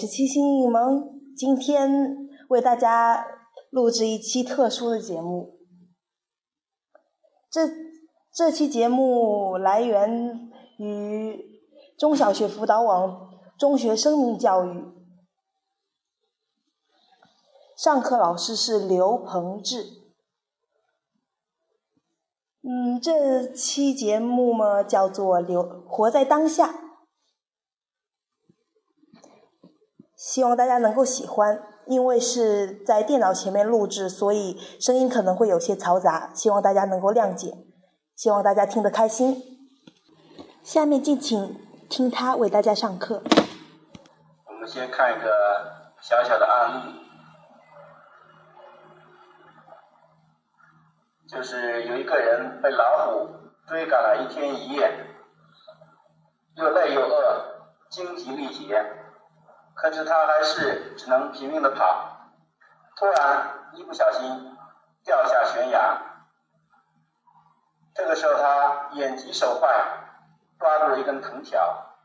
[0.00, 3.26] 是七星艺萌，今天为大家
[3.68, 5.58] 录制一期特殊的节目。
[7.50, 7.68] 这
[8.32, 11.60] 这期节目来源于
[11.98, 13.28] 中小学辅导网
[13.58, 14.86] 中学生命教育，
[17.76, 19.84] 上课老师是刘鹏志。
[22.62, 26.86] 嗯，这期节目嘛叫做“留活在当下”。
[30.20, 37.54] 希望大家能够喜欢，因为是在电脑前面录制，所以声音可能会有些嘈杂，希望大家能够谅解，
[38.14, 39.42] 希望大家听得开心。
[40.62, 41.56] 下面敬请
[41.88, 43.22] 听他为大家上课。
[44.46, 45.30] 我们先看一个
[46.02, 47.00] 小小的案例，
[51.26, 53.26] 就是有一个人被老虎
[53.66, 54.92] 追赶了一天一夜，
[56.56, 57.42] 又累又饿，
[57.88, 58.84] 精疲力竭。
[59.80, 62.28] 可是他还是只能拼命的跑，
[62.96, 64.54] 突然一不小心
[65.02, 65.98] 掉下悬崖。
[67.94, 69.70] 这个时候他眼疾手快，
[70.58, 71.96] 抓住了一根藤条，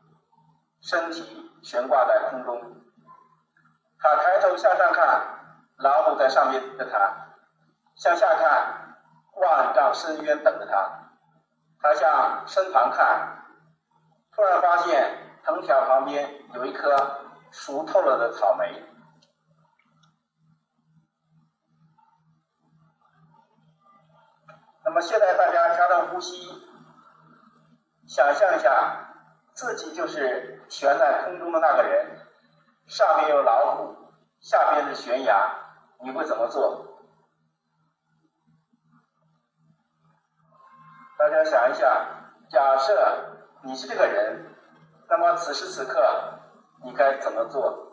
[0.80, 2.62] 身体悬挂在空中。
[3.98, 5.20] 他抬头向上看，
[5.76, 6.98] 老虎在上面等着他；
[7.96, 8.96] 向下看，
[9.34, 11.10] 万丈深渊等着他。
[11.82, 13.44] 他向身旁看，
[14.34, 17.20] 突然发现藤条旁边有一颗。
[17.56, 18.84] 熟透了的草莓。
[24.84, 26.46] 那么现在大家调整呼吸，
[28.06, 29.08] 想象一下，
[29.54, 32.20] 自己就是悬在空中的那个人，
[32.86, 35.50] 上面有老虎，下边是悬崖，
[36.00, 37.00] 你会怎么做？
[41.18, 42.06] 大家想一下，
[42.50, 44.54] 假设你是这个人，
[45.08, 46.34] 那么此时此刻。
[46.86, 47.84] 你该怎么做？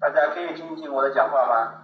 [0.00, 1.83] 大家可以听听我的讲话吗？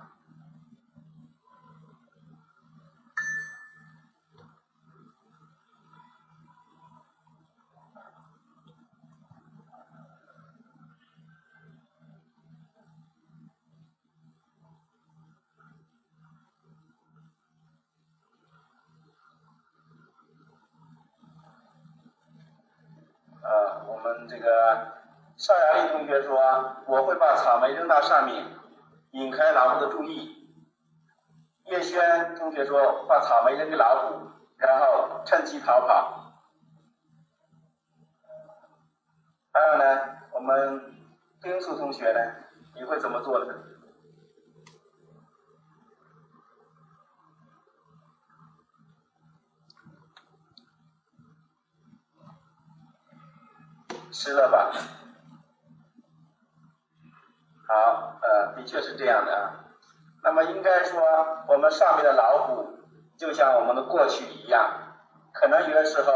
[24.03, 24.93] 我们这个
[25.37, 28.47] 邵阳丽同学说：“我会把草莓扔到上面，
[29.11, 30.39] 引开老虎的注意。”
[31.67, 36.33] 叶轩同学说：“把草莓扔给老虎，然后趁机逃跑。”
[39.53, 40.01] 还有呢，
[40.33, 40.95] 我们
[41.43, 42.21] 丁素同学呢，
[42.75, 43.55] 你会怎么做呢？
[54.11, 54.71] 吃了吧？
[57.69, 59.51] 好，呃，的确是这样的啊。
[60.23, 61.01] 那么应该说，
[61.49, 62.79] 我们上面的老虎
[63.17, 64.71] 就像我们的过去一样，
[65.33, 66.13] 可能有的时候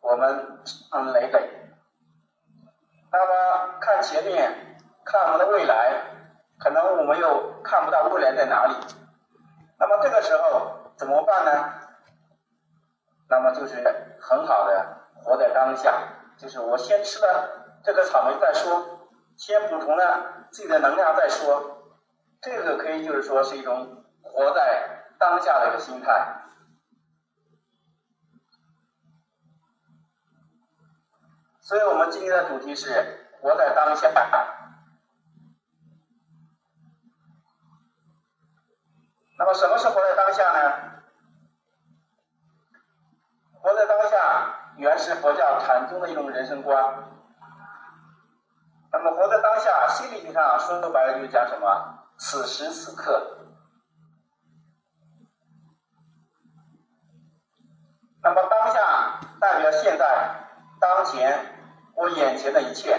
[0.00, 0.58] 我们
[0.90, 1.50] 很累累。
[3.12, 5.92] 那么看前面，看我们的未来，
[6.58, 8.74] 可能我们又看不到未来在哪里。
[9.78, 11.72] 那么这个时候怎么办呢？
[13.28, 15.92] 那么就是很好的活在当下。
[16.38, 21.98] 就是我先吃了这个草莓再说，先补充了自己的能量再说，
[22.42, 26.42] 这个可以就是说是一种活在当下的一个心态。
[31.60, 34.12] 所以我们今天的主题是活在当下。
[39.38, 41.02] 那么什么是活在当下呢？
[43.60, 44.65] 活在当下。
[44.76, 47.04] 原始佛教禅宗的一种人生观。
[48.92, 51.98] 那么活在当下，心理学上说白了就是讲什么？
[52.18, 53.38] 此时此刻。
[58.22, 60.06] 那么当下代表现在、
[60.80, 61.38] 当前、
[61.94, 62.98] 我眼前的一切，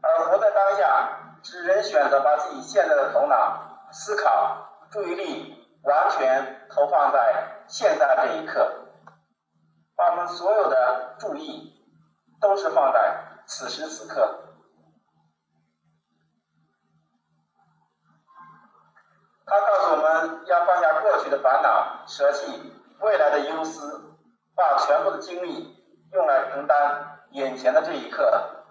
[0.00, 8.83] 而活在当下，是人选择把自己现在的头脑、思考、注意力完全投放在现在这一刻。
[9.96, 11.72] 把我们所有的注意
[12.40, 14.56] 都是放在此时此刻，
[19.46, 24.16] 他告诉我们要放下过去的烦恼，舍弃未来的忧思，
[24.54, 25.76] 把全部的精力
[26.12, 28.64] 用来承担眼前的这一刻。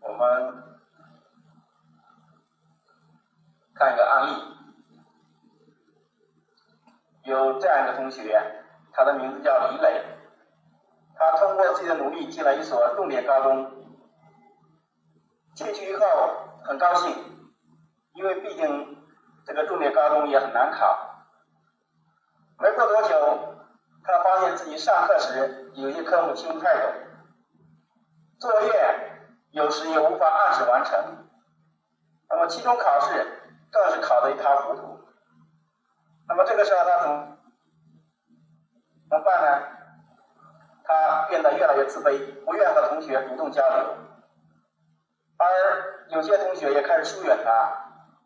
[0.00, 0.78] 我们
[3.74, 4.53] 看一个案例。
[7.24, 8.38] 有这样一个同学，
[8.92, 10.04] 他的名字叫李磊，
[11.16, 13.72] 他通过自己的努力进了一所重点高中，
[15.54, 16.06] 进去以后
[16.64, 17.16] 很高兴，
[18.12, 19.02] 因为毕竟
[19.46, 21.24] 这个重点高中也很难考。
[22.58, 23.54] 没过多久，
[24.04, 26.92] 他发现自己上课时有些科目听不太懂，
[28.38, 29.12] 作业
[29.52, 31.26] 有时也无法按时完成，
[32.28, 33.26] 那么期中考试
[33.72, 34.93] 更是考得一塌糊涂。
[36.26, 37.36] 那么这个时候他怎么
[39.10, 39.66] 怎么办呢？
[40.86, 43.96] 他变得越来越自卑，不愿和同学主动交流，
[45.38, 47.50] 而有些同学也开始疏远他。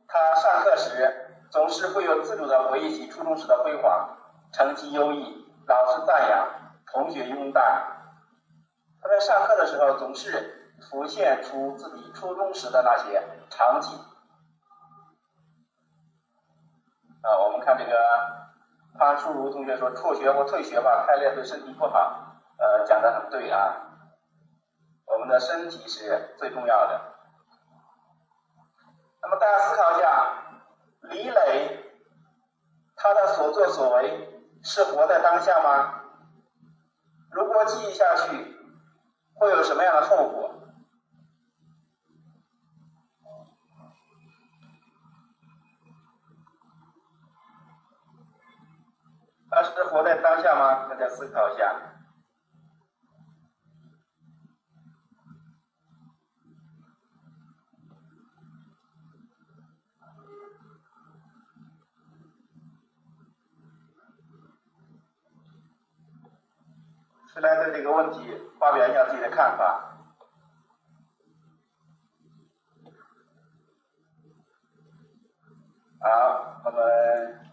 [0.09, 4.17] 他上课时总是会有自主的回忆起初中时的辉煌，
[4.53, 6.49] 成绩优异，老师赞扬，
[6.93, 7.61] 同学拥戴。
[9.01, 13.99] 他在上课的时候总是浮现出自己初中时的那些场景。
[17.23, 17.93] 啊，我们看这个
[18.99, 22.25] 潘淑如同学说辍学或退学吧，太累对身体不好。
[22.59, 23.77] 呃，讲的很对啊，
[25.07, 27.01] 我们的身体是最重要的。
[29.23, 30.33] 那么大家思考一下，
[31.03, 31.85] 李磊
[32.97, 36.03] 他的所作所为是活在当下吗？
[37.31, 38.57] 如果继续下去，
[39.35, 40.48] 会有什么样的后果？
[49.51, 50.89] 他是活在当下吗？
[50.89, 51.95] 大家思考一下。
[67.33, 69.97] 谁来对这个问题发表一下自己的看法？
[76.01, 77.48] 好，我们。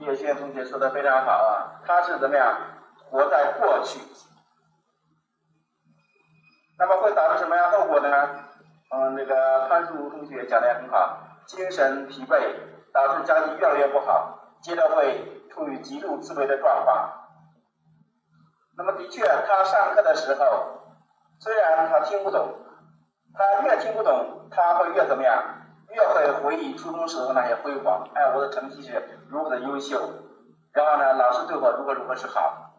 [0.00, 2.56] 叶轩同学说的非常好啊，他是怎么样
[3.10, 4.00] 活在过去？
[6.78, 8.28] 那么会导致什么样后果呢？
[8.90, 12.54] 嗯，那个潘淑如同学讲的也很好，精神疲惫，
[12.92, 17.12] 导致家庭越来越不好，接着会处于极度自卑的状况。
[18.76, 20.94] 那么的确，他上课的时候，
[21.40, 22.54] 虽然他听不懂，
[23.34, 25.42] 他越听不懂，他会越怎么样？
[25.90, 28.92] 越会回忆初中时候那些辉煌，哎，我的成绩是
[29.28, 29.98] 如何的优秀，
[30.72, 32.72] 然后呢，老师对我如何如何是好，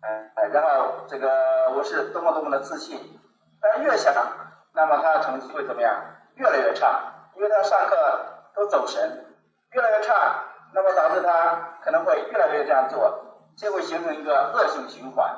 [0.00, 3.18] 哎，然后这个我是多么多么的自信，
[3.60, 4.14] 但越想，
[4.72, 5.94] 那么他的成绩会怎么样？
[6.34, 7.00] 越来越差，
[7.34, 7.96] 因为他上课
[8.54, 9.24] 都走神，
[9.72, 13.24] 越来越差，那么导致他可能会越来越这样做，
[13.56, 15.34] 就会形成一个恶性循环。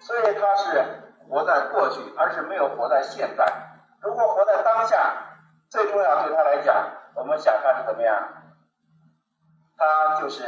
[0.00, 0.84] 所以他是
[1.28, 3.46] 活在过去，而是没有活在现在。
[4.00, 5.28] 如果活在当下。
[5.72, 8.14] 最重要对他来讲，我们想看是怎么样？
[9.82, 10.44] 他就是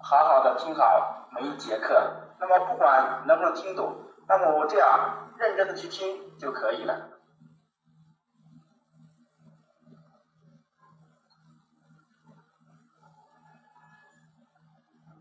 [0.00, 2.00] 好好的听好每一节课，
[2.38, 3.96] 那么不管能不能听懂，
[4.28, 6.94] 那么我这样认真的去听就可以了。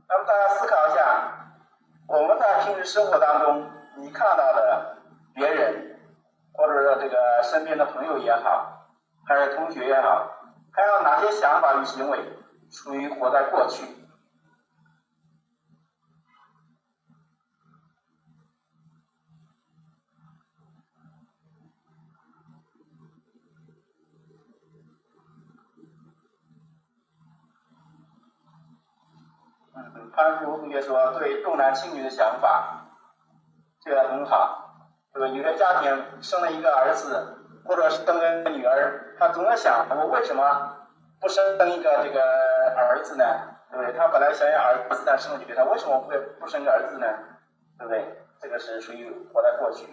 [0.08, 1.56] 那么大家思考一下，
[2.08, 4.98] 我们在平时生活当中，你看到的
[5.34, 6.00] 别人，
[6.54, 8.76] 或者说这个身边的朋友也好。
[9.28, 10.32] 还是同学也好，
[10.72, 12.37] 还有哪些想法与行为
[12.70, 13.86] 属于活在过去？
[29.76, 32.88] 嗯，潘淑同学说对重男轻女的想法，
[33.82, 34.90] 这个很好。
[35.14, 37.34] 这个有些家庭生了一个儿子。
[37.68, 40.88] 或者是生了一个女儿，他总在想，我为什么
[41.20, 42.24] 不生一个这个
[42.82, 43.24] 儿子呢？
[43.70, 43.94] 对不对？
[43.98, 47.06] 他本来想要儿子，但生了女儿，他为什么会不生个儿子呢？
[47.78, 48.22] 对不对？
[48.40, 49.88] 这个是属于活在过去。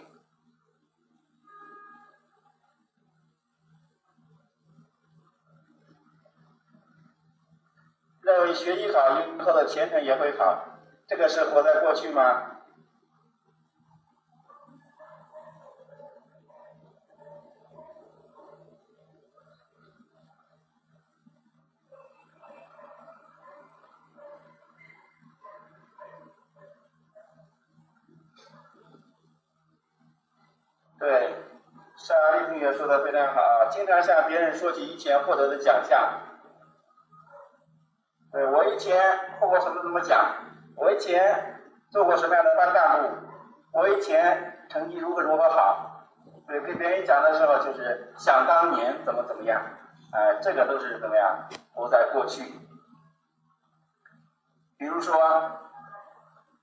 [8.21, 10.65] 认为学习好以后的前程也会好，
[11.07, 12.51] 这个是活在过去吗？
[30.97, 31.35] 对，
[31.97, 36.21] 沙丽同学说的非常好，经常向别人说起以前获得的奖项。
[38.31, 38.97] 对我以前
[39.41, 40.35] 获过什么什么奖，
[40.77, 41.59] 我以前
[41.89, 43.09] 做过什么样的班干部，
[43.73, 46.07] 我以前成绩如何如何好。
[46.47, 49.61] 对，跟别人讲的时候就是想当年怎么怎么样，
[50.13, 52.41] 哎，这个都是怎么样，活在过去。
[54.77, 55.17] 比如说，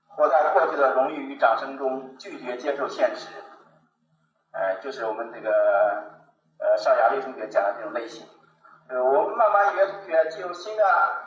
[0.07, 3.27] 活在过去的荣誉与掌声中，拒绝接受现实，
[4.53, 5.49] 哎，就是我们这个
[6.59, 8.25] 呃邵雅丽同学讲的这种类型。
[8.87, 10.83] 呃，我们慢慢有些同学进入新的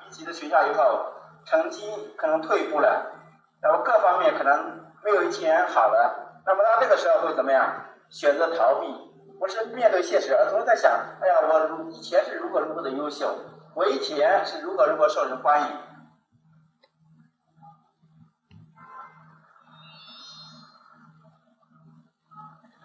[0.06, 1.06] 一级的学校以后，
[1.44, 3.04] 成绩可能退步了，
[3.60, 7.66] 然后各方面可能没有以前好了，那么他这个时候会怎么样？
[8.08, 8.86] 选择逃避，
[9.40, 13.26] 不是面对现实，而总是在想，哎呀，我以前是如何如何的优秀，
[13.74, 15.66] 我以前是如何如何受人欢迎。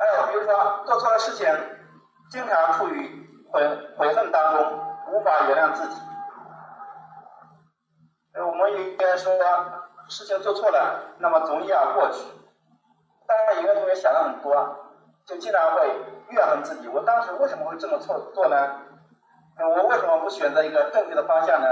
[0.01, 1.47] 还有比如说做错了事情，
[2.31, 3.61] 经常处于悔
[3.95, 4.79] 悔恨当中，
[5.09, 6.01] 无法原谅自己。
[8.33, 9.31] 我们应该说，
[10.09, 12.25] 事情做错了，那么总要过去。
[13.27, 14.75] 当然，有的同学想的很多，
[15.27, 15.87] 就经常会
[16.29, 16.87] 怨恨自己。
[16.87, 18.81] 我当时为什么会这么错做呢？
[19.59, 21.67] 我为什么不选择一个正确的方向呢？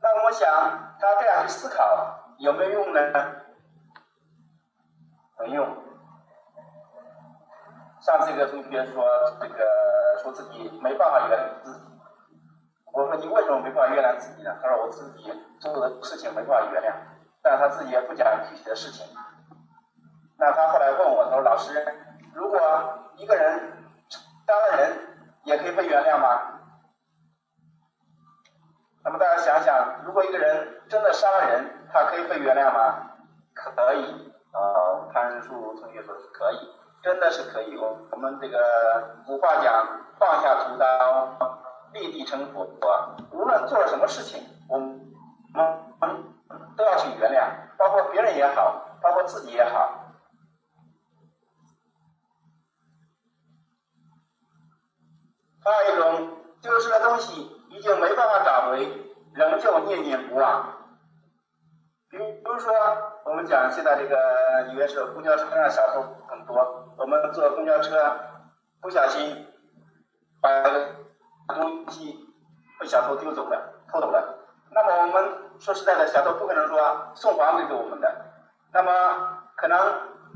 [0.00, 0.48] 那我想，
[1.00, 3.00] 他这样去思考有没有用呢？
[5.40, 5.66] 没用。
[8.00, 9.04] 上次一个同学说，
[9.40, 9.64] 这个
[10.22, 11.80] 说自己没办法原谅自己。
[12.92, 14.56] 我说你为什么没办法原谅自己呢？
[14.62, 16.94] 他说我自己做的事情没办法原谅，
[17.42, 19.06] 但他自己也不讲具体的事情。
[20.38, 21.84] 那他后来问我，他说老师，
[22.34, 22.58] 如果
[23.16, 23.72] 一个人
[24.46, 24.98] 杀了人，
[25.44, 26.60] 也可以被原谅吗？
[29.04, 33.10] 那么大家想想，如果一个人真的杀了人，他可以被原谅吗？
[33.54, 34.32] 可以。
[34.52, 36.74] 啊，潘树同学说是可以。
[37.06, 38.58] 真的是可以，我我们这个
[39.24, 39.86] 古话讲，
[40.18, 41.38] 放下屠刀，
[41.92, 42.66] 立地成佛。
[43.30, 45.14] 无论做了什么事情，我们
[46.76, 47.46] 都要去原谅，
[47.78, 50.02] 包括别人也好，包括自己也好。
[55.64, 56.28] 还有一种，
[56.60, 58.84] 丢失的东西已经没办法找回，
[59.32, 60.72] 仍旧念念不忘。
[62.10, 62.74] 比比如说，
[63.26, 66.75] 我们讲现在这个，因为是公交车上小偷很多。
[66.98, 68.16] 我们坐公交车，
[68.80, 69.46] 不小心
[70.40, 70.62] 把
[71.48, 72.26] 东西
[72.80, 74.38] 被小偷丢走了、偷走了。
[74.70, 78.24] 那么我们说实在的，小偷不可能说送还给我们的。
[78.72, 79.78] 那么可能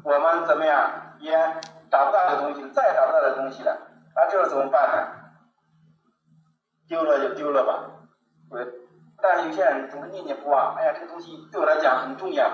[0.05, 1.33] 我们怎么样也
[1.91, 3.79] 找不到这个东西，再也找不到这个东西了。
[4.15, 5.09] 那这怎么办呢？
[6.89, 7.91] 丢了就丢了吧。
[8.51, 8.67] 对。
[9.23, 10.75] 但是有些人总是念念不忘。
[10.77, 12.47] 哎呀，这个东西对我来讲很重要。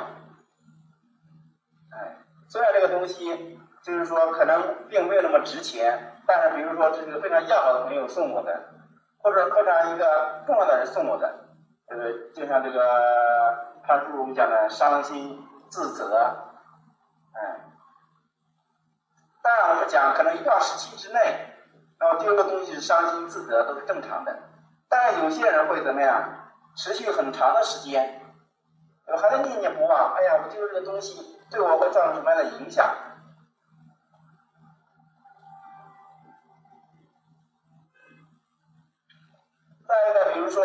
[1.91, 2.17] 哎，
[2.49, 3.61] 虽然这个东西。
[3.87, 8.53] 就是说，可能并没有那么值钱，但是比如说，这是个非常要好的朋友送我的，
[9.23, 11.33] 或者非常一个重要的人送我的，
[11.89, 11.97] 呃，
[12.35, 12.83] 就像这个
[13.85, 15.41] 潘叔我们讲的伤心
[15.71, 16.17] 自责，
[17.33, 17.61] 哎，
[19.41, 21.21] 当然我们讲可能一段时期之内，
[22.01, 24.37] 然后丢个东西是伤心自责都是正常的，
[24.89, 28.21] 但是有些人会怎么样，持续很长的时间，
[29.17, 32.85] 还在念念不忘，哎呀，我丢这个东西对我会造成什么样的影响？
[39.97, 40.63] 再一个，比如说，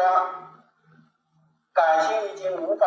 [1.74, 2.86] 感情已经无法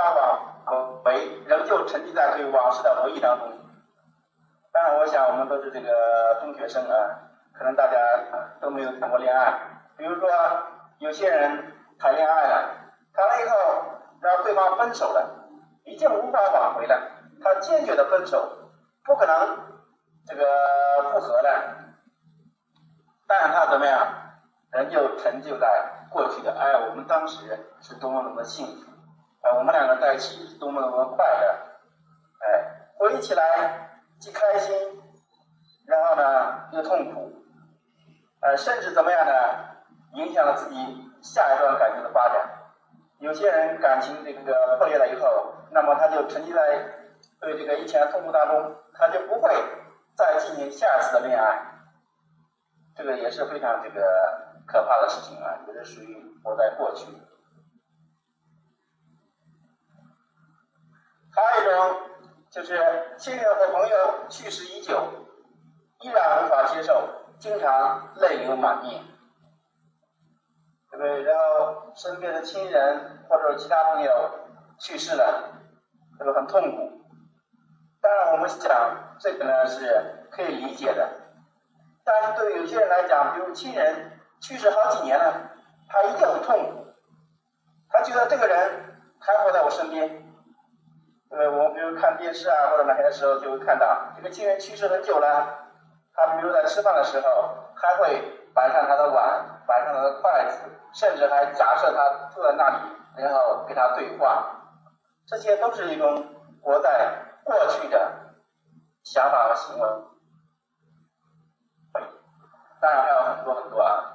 [0.66, 3.50] 挽回，仍旧沉浸在对往事的回忆当中。
[4.70, 7.96] 当然，我想我们都是这个中学生啊，可能大家
[8.60, 9.54] 都没有谈过恋爱。
[9.96, 10.28] 比如说，
[10.98, 12.74] 有些人谈恋爱了，
[13.14, 13.56] 谈了以后，
[14.20, 15.46] 然后对方分手了，
[15.84, 17.10] 已经无法挽回了，
[17.42, 18.70] 他坚决的分手，
[19.02, 19.58] 不可能
[20.26, 20.44] 这个
[21.10, 21.74] 复合了。
[23.26, 24.06] 但是他怎么样，
[24.72, 25.92] 仍旧成就在。
[26.14, 28.92] 过去的哎，我们当时是多么多么幸福，
[29.42, 31.58] 哎，我们两个在一起是多么多么快乐，
[32.38, 34.72] 哎，回忆起来既开心，
[35.88, 37.32] 然后呢又痛苦，
[38.40, 39.32] 呃，甚至怎么样呢？
[40.12, 40.76] 影响了自己
[41.20, 42.48] 下一段感情的发展。
[43.18, 46.60] 有些人感情这个破裂了以后，那么他就沉浸在
[47.40, 49.52] 对这个以前的痛苦当中，他就不会
[50.16, 51.60] 再进行下一次的恋爱，
[52.94, 54.43] 这个也是非常这个。
[54.66, 57.06] 可怕的事情啊，也是属于活在过去。
[61.32, 62.00] 还有一种
[62.50, 65.02] 就是亲人和朋友去世已久，
[66.00, 69.02] 依然无法接受，经常泪流满面，
[70.90, 71.22] 对不对？
[71.24, 74.30] 然后身边的亲人或者其他朋友
[74.78, 75.52] 去世了，
[76.18, 77.02] 这个很痛苦。
[78.00, 81.10] 当然，我们讲这个呢是可以理解的，
[82.04, 84.13] 但是对有些人来讲，比如亲人。
[84.46, 85.32] 去世好几年了，
[85.88, 86.86] 他一定很痛苦。
[87.88, 90.22] 他觉得这个人还活在我身边。
[91.30, 95.70] 呃，我比如看电视啊或者哪些的时候，就会看到这个亲人去世很久了，
[96.12, 98.20] 他比如在吃饭的时候，还会
[98.52, 100.58] 摆上他的碗，摆上他的筷子，
[100.92, 102.76] 甚至还假设他坐在那里
[103.16, 104.44] 然后跟他对话，
[105.26, 106.22] 这些都是一种
[106.62, 108.12] 活在过去的
[109.04, 109.88] 想法和行为。
[112.78, 114.10] 当然还有很多很多啊。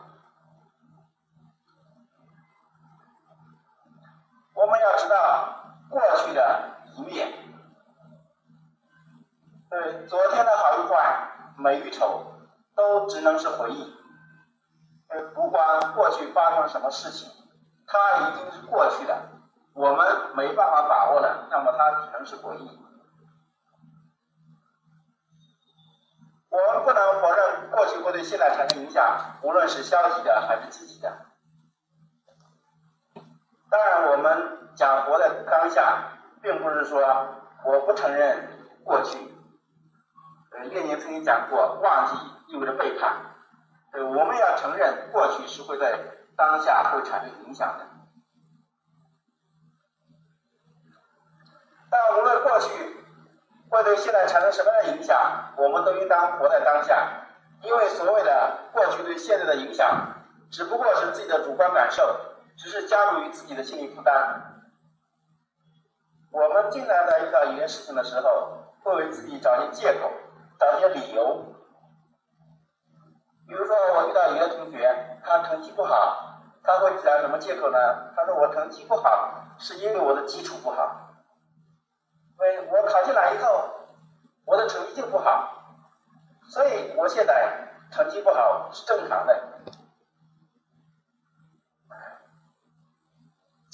[4.59, 5.55] 我们要知道
[5.89, 7.31] 过去的一面，
[9.69, 12.25] 对昨天的好与坏、美与丑，
[12.75, 13.95] 都只能是回忆。
[15.07, 17.31] 呃，不管过去发生了什么事情，
[17.87, 19.29] 它已经是过去的，
[19.73, 22.79] 我们没办法把握了，那么它只能是回忆。
[26.49, 31.28] 我们不能否认过去会对现在产生影响，无论是消极的还是积极的。
[33.69, 36.03] 当然，我们讲活在当下，
[36.41, 37.01] 并不是说
[37.63, 38.49] 我不承认
[38.83, 39.17] 过去。
[40.51, 42.15] 呃，列宁曾经讲过，忘记
[42.47, 43.15] 意味着背叛。
[43.93, 45.99] 呃，我们要承认过去是会在
[46.35, 47.85] 当下会产生影响的。
[51.91, 52.69] 但无论过去
[53.69, 57.07] 会对现在产生什么样的影响，我们都应当活在当下，
[57.61, 60.15] 因为所谓的过去对现在的影响，
[60.51, 62.28] 只不过是自己的主观感受。
[62.61, 64.61] 只是加入于自己的心理负担。
[66.29, 70.11] 我们经常在遇到一件事情的时候，会为自己找些借口，
[70.59, 71.55] 找些理由。
[73.47, 77.79] 比如说，我遇到一个同学，他成绩不好，他会讲什么借口呢？
[78.13, 81.15] 他说我成绩不好，是因为我的基础不好。
[82.37, 83.69] 因为我考进来以后，
[84.45, 85.49] 我的成绩就不好，
[86.51, 89.58] 所以我现在成绩不好是正常的。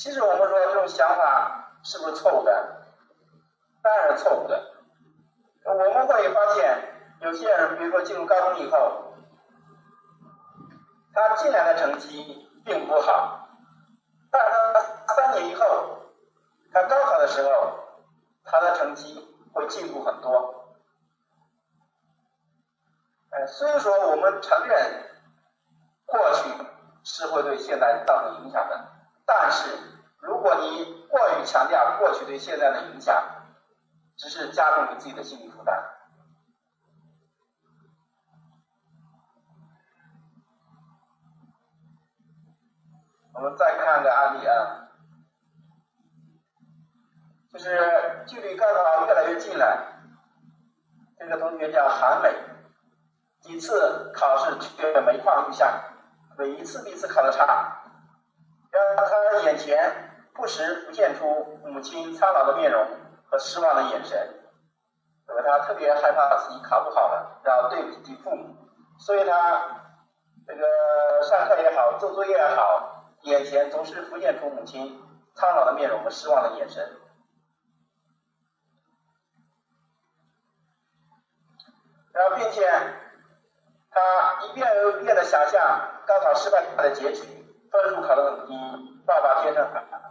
[0.05, 2.85] 其实我们说这种想法是不是错误的？
[3.81, 4.75] 当然是错误的。
[5.63, 6.77] 我们会发现，
[7.21, 9.15] 有些人，比如说进入高中以后，
[11.11, 13.49] 他进来的成绩并不好，
[14.29, 14.39] 但
[14.75, 15.65] 他三年以后，
[16.71, 17.73] 他高考的时候，
[18.43, 20.77] 他的成绩会进步很多。
[23.31, 25.09] 哎，所以说我们承认
[26.05, 26.51] 过去
[27.03, 28.91] 是会对现在造成影响的。
[29.25, 29.67] 但是，
[30.25, 33.15] 如果你过于强调过去对现在的影响，
[34.17, 35.91] 只是加重你自己的心理负担。
[43.33, 44.87] 我们再看个案例啊，
[47.51, 50.01] 就是距离高考越来越近了，
[51.19, 52.33] 这个同学叫韩美，
[53.41, 55.83] 几次考试却每况愈下，
[56.37, 57.81] 每一次比一次考的差。
[58.71, 62.85] 让他眼前不时浮现出母亲苍老的面容
[63.29, 64.43] 和失望的眼神，
[65.27, 68.53] 而他特别害怕自己考不好了，要对不起父母，
[68.99, 69.61] 所以他
[70.45, 75.01] 这个上课也好，做作业也好，眼前总是浮现出母亲
[75.35, 76.85] 苍老的面容和失望的眼神，
[82.11, 82.69] 然后并且
[83.89, 87.41] 他一遍又一遍的想象高考失败后的结局。
[87.71, 88.53] 分数考得很低，
[89.05, 89.61] 爸爸天天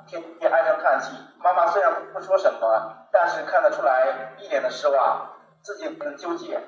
[0.07, 5.31] 天天唉声叹气，妈妈虽然不说什么，但是看得出来一脸的失望，
[5.63, 6.61] 自己很纠结，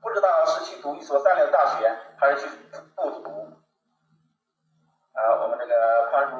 [0.00, 2.48] 不知道是去读一所三流大学，还是去
[2.94, 3.30] 复读。
[5.12, 6.36] 啊，我们这个潘叔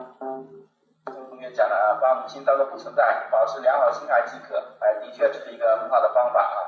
[1.05, 6.59] 同学讲的啊，把母亲当做不存在，保持良好心态即可，哎，的确这是一个很好的方法啊。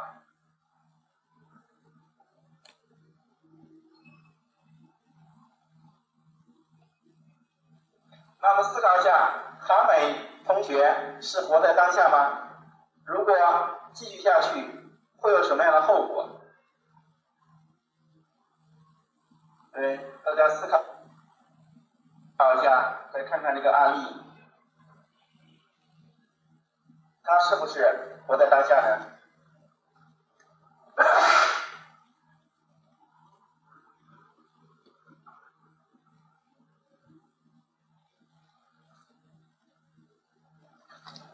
[8.41, 12.49] 那么思考一下，韩美同学是活在当下吗？
[13.05, 13.37] 如果
[13.93, 14.67] 继续下去，
[15.19, 16.41] 会有什么样的后果？
[19.75, 20.83] 对，大家思考，
[22.39, 24.07] 考一下，再看看这个案例，
[27.23, 29.07] 他是不是活在当下呢？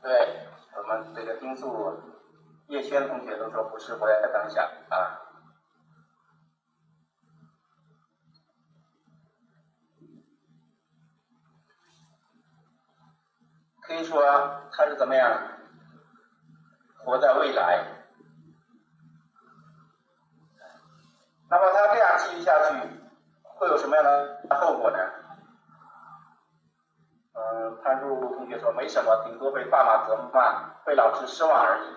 [0.05, 1.99] 对我们这个丁素
[2.67, 5.19] 叶轩同学都说不是活在当下啊，
[13.81, 14.23] 可以说
[14.73, 15.41] 他是怎么样
[16.99, 17.87] 活在未来。
[21.49, 22.75] 那么他这样继续下去，
[23.43, 25.24] 会有什么样的后果呢？
[27.37, 31.97] 嗯，潘树同学说没什么，顶多被爸妈责骂，被老师失望而已。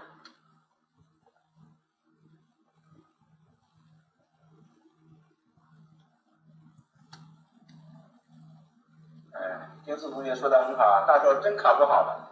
[9.34, 12.32] 哎，英素同学说的很好啊，他说真考不好了。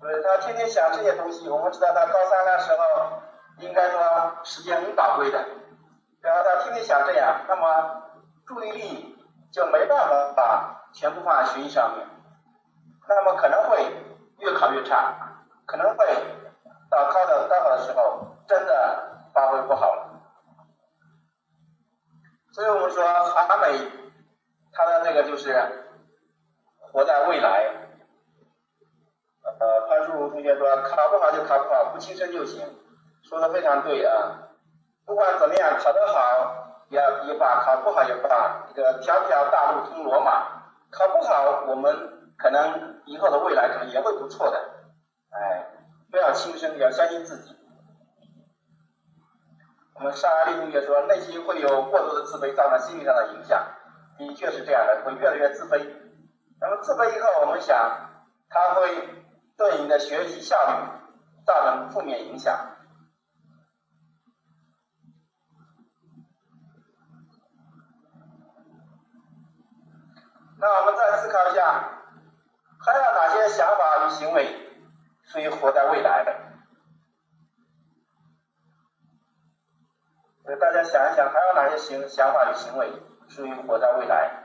[0.00, 1.48] 所以他天天想这些东西。
[1.50, 3.22] 我们知道他高三的时候，
[3.58, 5.38] 应该说时间很宝贵的，
[6.22, 8.02] 然后他天天想这样，那么
[8.46, 9.11] 注意力
[9.52, 12.06] 就没办法把全部放在学习上面，
[13.08, 13.84] 那么可能会
[14.38, 15.14] 越考越差，
[15.66, 16.06] 可能会
[16.90, 20.08] 到考的高考的时候真的发挥不好了。
[22.52, 23.90] 所以我们说韩美，
[24.72, 25.54] 他的这个就是
[26.90, 27.66] 活在未来。
[29.44, 32.66] 呃，潘淑茹同学说考不好就考不好，不轻生就行，
[33.22, 34.48] 说的非常对啊。
[35.04, 40.60] 不管怎么样，考得好也也罢，考不好也罢，这个条条大路通罗马。
[40.90, 44.58] 考不好，我们可能以后的未来可能也会不错的。
[45.30, 45.66] 哎，
[46.10, 47.56] 不要轻生，要相信自己。
[49.94, 53.58] 我们沙利同学说，内心会有过多的自卑造成心理上的影响，
[54.18, 55.80] 的确是这样的，会越来越自卑。
[56.60, 58.10] 那么自卑以后，我们想，
[58.50, 59.08] 他会
[59.56, 60.72] 对你的学习效率
[61.46, 62.71] 造成负面影响。
[70.62, 71.90] 那我们再思考一下，
[72.78, 74.46] 还有哪些想法与行为
[75.24, 76.32] 属于活在未来的？
[80.60, 82.92] 大家想一想，还有哪些行想法与行为
[83.28, 84.38] 属于活在未来？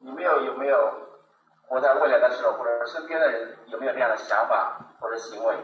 [0.00, 1.11] 你们有有没有
[1.72, 5.56] 我在未来的时候，或者身边的人有没有这样的想法或者行为？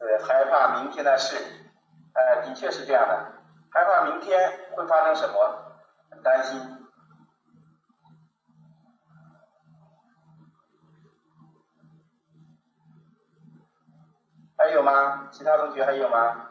[0.00, 1.36] 对，害怕明天的事，
[2.12, 3.32] 哎，的确是这样的。
[3.70, 5.78] 害怕明天会发生什么，
[6.10, 6.60] 很担心。
[14.58, 15.28] 还有吗？
[15.30, 16.50] 其他同学还有吗？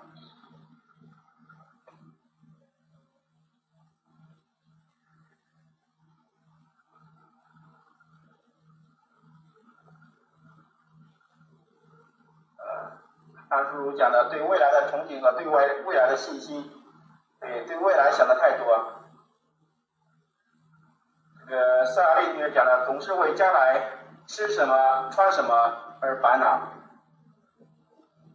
[13.49, 16.71] 呃，安叔讲的对未来的憧憬和对未未来的信心。
[17.39, 18.93] 对，对未来想的太多。
[21.47, 23.79] 这个塞亚利同学讲的，总是为将来
[24.25, 26.71] 吃什么、穿什么而烦恼。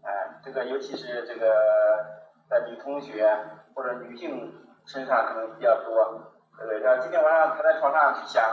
[0.05, 2.07] 哎，这个尤其是这个
[2.49, 3.29] 在女同学
[3.75, 4.55] 或者女性
[4.87, 6.83] 身上可能比较多，对不对？
[6.83, 8.45] 像今天晚上躺在床上去想，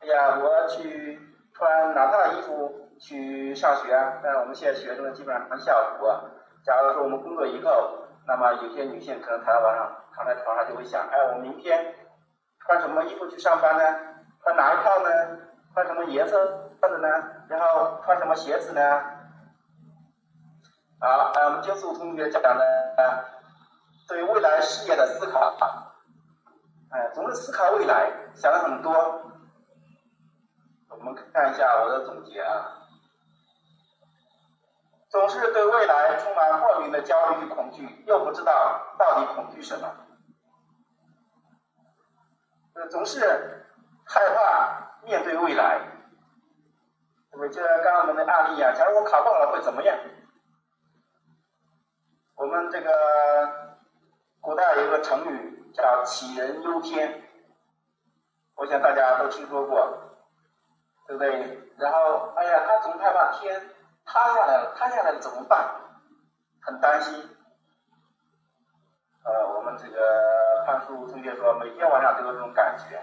[0.00, 1.18] 哎呀，我要去
[1.54, 3.90] 穿哪套衣服去上学？
[4.22, 6.06] 但是我们现在学生基本上穿校服。
[6.64, 9.98] 假如说我们工作以后，那么有些女性可能躺在晚上。
[10.14, 11.94] 躺在床上就会想，哎，我明天
[12.60, 13.82] 穿什么衣服去上班呢？
[14.42, 15.38] 穿哪一套呢？
[15.72, 17.08] 穿什么颜色的呢？
[17.48, 18.80] 然后穿什么鞋子呢？
[21.00, 22.62] 好，我们江苏同学讲的
[22.98, 23.24] 啊，
[24.06, 25.56] 对未来事业的思考，
[26.90, 28.92] 哎，总是思考未来，想了很多。
[30.90, 32.81] 我们看一下我的总结啊，
[35.12, 39.94] 总是对未来充满莫名的焦虑与恐惧，又不知道到底恐惧什么。
[42.90, 43.66] 总是
[44.06, 45.80] 害怕面对未来，
[47.30, 47.50] 对不对？
[47.50, 49.94] 就像刚刚我们的案例一样，假如我考不好了会怎么样？
[52.36, 52.90] 我们这个
[54.40, 57.22] 古代有一个成语叫“杞人忧天”，
[58.56, 60.16] 我想大家都听说过，
[61.06, 61.68] 对不对？
[61.76, 63.62] 然后，哎呀，他总害怕天
[64.04, 65.68] 塌下来了，塌下来了怎么办？
[66.60, 67.28] 很担心。
[69.24, 72.96] 呃，我们这个潘叔同学说，每天晚上都有这种感觉。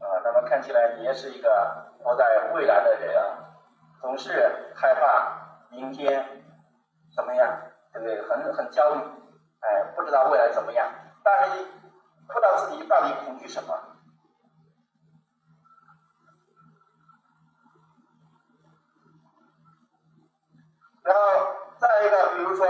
[0.00, 3.52] 呃，那么看起来你也是一个活在未来的人啊，
[4.00, 6.42] 总是害怕明天
[7.14, 7.60] 怎么样，
[7.92, 8.22] 对不对？
[8.22, 9.02] 很很焦虑，
[9.60, 10.88] 哎，不知道未来怎么样，
[11.22, 11.64] 但是
[12.26, 13.78] 不知道自己到底恐惧什么。
[21.02, 21.20] 然后
[21.78, 22.66] 再一个，比如说。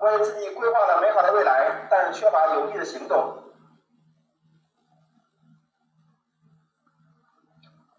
[0.00, 3.36] 为自己规划了美好的未来，但是缺乏有力的行动。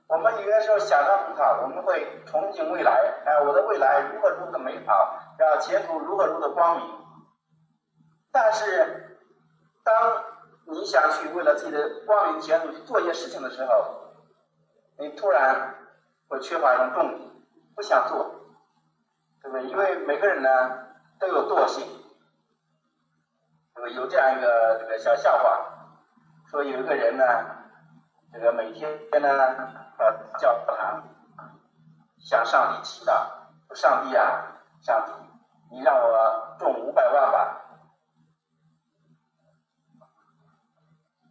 [0.08, 2.91] 我们有些时候想的很好，我们会憧憬未来，
[3.24, 6.89] 哎，我的未来如何如何美好，然后前途如何如何光明。
[8.32, 9.20] 但是，
[9.84, 10.24] 当
[10.65, 14.15] 你想去为了自己的光明前途去做一些事情的时候，
[14.98, 15.76] 你突然
[16.30, 18.40] 会缺乏一种动力，不想做，
[19.41, 19.65] 对不对？
[19.67, 20.88] 因为每个人呢。
[21.21, 21.86] 都有惰性，
[23.75, 23.89] 对吧？
[23.91, 25.93] 有这样一个这个小笑话，
[26.49, 27.23] 说有一个人呢，
[28.34, 31.04] 这个每天呢到教堂
[32.17, 33.27] 向上帝祈祷，
[33.67, 35.12] 说上帝啊，上帝，
[35.69, 37.62] 你让我中五百万吧。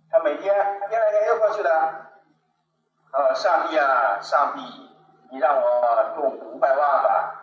[0.08, 0.54] 他每天
[0.88, 2.12] 第二天又过去了，
[3.10, 4.62] 呃，上帝啊，上帝，
[5.32, 7.39] 你让我中五百万吧。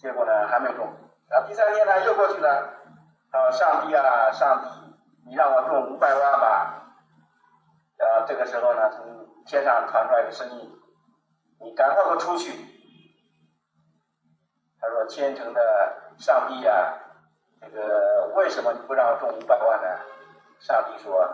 [0.00, 0.86] 结果呢，还没中。
[1.28, 2.72] 然后第三天呢，又过去了，
[3.32, 6.96] 呃，上帝啊，上帝，你让我中五百万吧。
[7.98, 10.72] 然后这个时候呢，从天上传出来一个声音
[11.60, 12.50] ：“你赶快给我出去！”
[14.80, 15.60] 他说：“虔诚的
[16.18, 16.94] 上帝呀，
[17.60, 19.88] 这个为什么你不让我中五百万呢？”
[20.60, 21.28] 上帝说。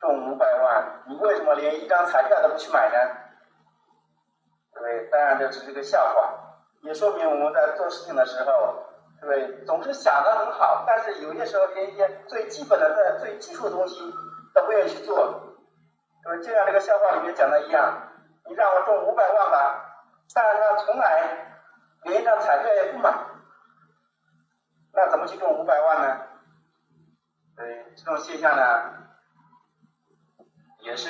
[0.00, 3.23] 中五百万，你为什么连一张彩票都不去买呢？
[4.80, 5.08] 对？
[5.10, 6.34] 当然这只是个笑话，
[6.82, 8.84] 也说明我们在做事情的时候，
[9.20, 9.64] 对？
[9.64, 14.00] 总是想的很好，但是有些时候连一些最基本的、最基础的东西
[14.54, 15.16] 都不愿意去做，
[16.22, 16.46] 对不对？
[16.46, 18.08] 就像这个笑话里面讲的一样，
[18.48, 21.56] 你让我中五百万吧，但是他从来
[22.02, 23.14] 连一张彩票也不买，
[24.92, 26.20] 那怎么去中五百万呢？
[27.56, 28.92] 对这种现象呢？
[30.80, 31.08] 也是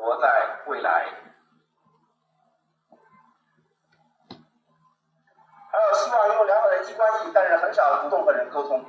[0.00, 1.06] 活在未来，
[5.70, 8.84] 还有希望拥有良好的人际关系，但是很少主动和人沟通。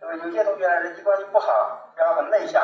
[0.00, 0.24] 对吧？
[0.24, 2.62] 有些同学人际关系不好，然后很内向，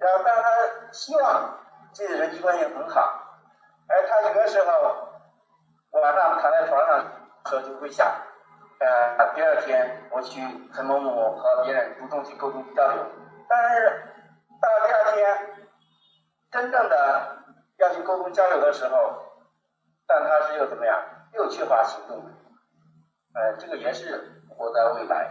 [0.00, 0.50] 然后但是他
[0.90, 1.58] 希望
[1.92, 3.22] 自己的人际关系很好，
[3.88, 5.08] 而他有的时候
[5.90, 7.00] 晚上躺在床上
[7.46, 8.10] 时候就会想。
[8.80, 10.40] 呃，第二天我去
[10.72, 13.04] 陈某某和别人主动去沟通交流，
[13.48, 14.14] 但是
[14.62, 15.57] 到了第二天，
[16.50, 17.36] 真正的
[17.76, 19.22] 要去沟通交流的时候，
[20.06, 20.98] 但他是又怎么样？
[21.32, 22.30] 又缺乏行动的。
[23.34, 25.28] 呃，这个也是活在未来。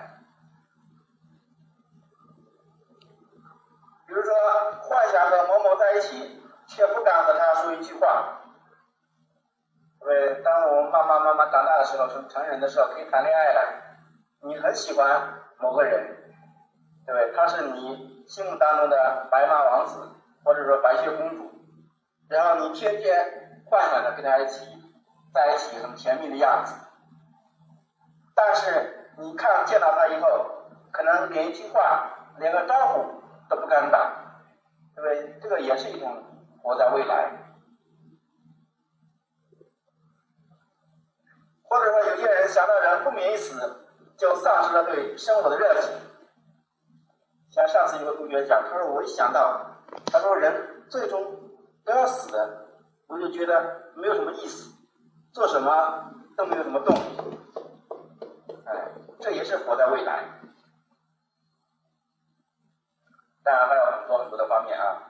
[4.06, 4.34] 比如说，
[4.84, 8.39] 幻想和某某在一起，却不敢和他说一句话。
[9.99, 13.62] 对，当我们慢慢慢慢长大的时候，成成人的时候，可以谈恋爱了。
[14.41, 16.32] 你很喜欢某个人，
[17.06, 17.34] 对不对？
[17.36, 20.10] 他是你心目当中的白马王子，
[20.47, 21.51] 或者说白雪公主，
[22.29, 24.65] 然后你天天幻想着跟他一起
[25.33, 26.73] 在一起很甜蜜的样子。
[28.33, 34.39] 但是你看见到他以后，可能连一句话、连个招呼都不敢打，
[34.95, 35.38] 对不对？
[35.41, 36.23] 这个也是一种
[36.63, 37.29] 活在未来。
[41.63, 45.91] 或者说，有些人想到人不免一死，就丧失了对生活的热情。
[47.51, 49.66] 像上次有个同学讲，他说我一想到，
[50.12, 51.52] 他说人最终
[51.84, 52.67] 都要死的，
[53.08, 54.73] 我就觉得没有什么意思，
[55.34, 57.39] 做什么都没有什么动力。
[58.65, 60.23] 哎，这也是活在未来。
[63.43, 65.04] 当然还有很多很多的方面啊。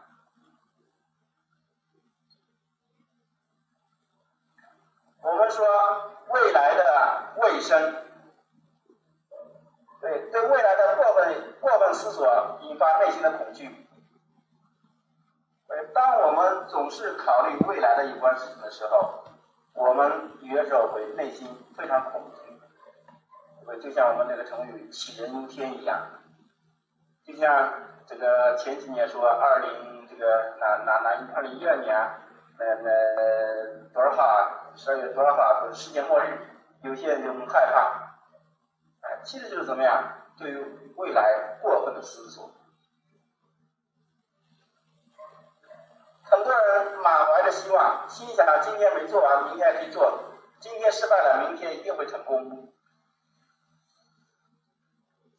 [5.24, 5.66] 我们说
[6.30, 8.06] 未来的卫生，
[10.00, 13.87] 对对未来的过分过分思索引发内心的恐惧。
[15.94, 19.24] 当我们总是考虑未来的有关事情的时候，
[19.74, 26.00] 我们有的时候会内心非常恐惧，就像我们那个成语“杞人忧天”一样。
[27.26, 27.74] 就像
[28.06, 31.96] 这个前几年说二零这个哪哪哪二零一二年。
[32.60, 32.90] 那那
[33.94, 34.74] 多少号啊？
[34.76, 35.62] 十二月多少号？
[35.62, 36.40] 不是世界末日，
[36.82, 38.18] 有些人就很害怕。
[39.02, 40.04] 哎，其实就是怎么样？
[40.40, 42.50] 对于未来过分的思索。
[46.38, 50.04] 很多人满怀着希望，心想今天没做完，明天可以做；
[50.60, 52.72] 今天失败了，明天一定会成功。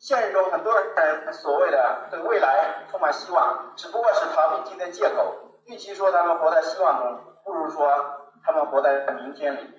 [0.01, 5.37] 现实中，很多人所谓的对未来充满希望，只不过是逃避今天借口。
[5.67, 9.75] 与其说他们活在希望中，不如说他们活在明天里。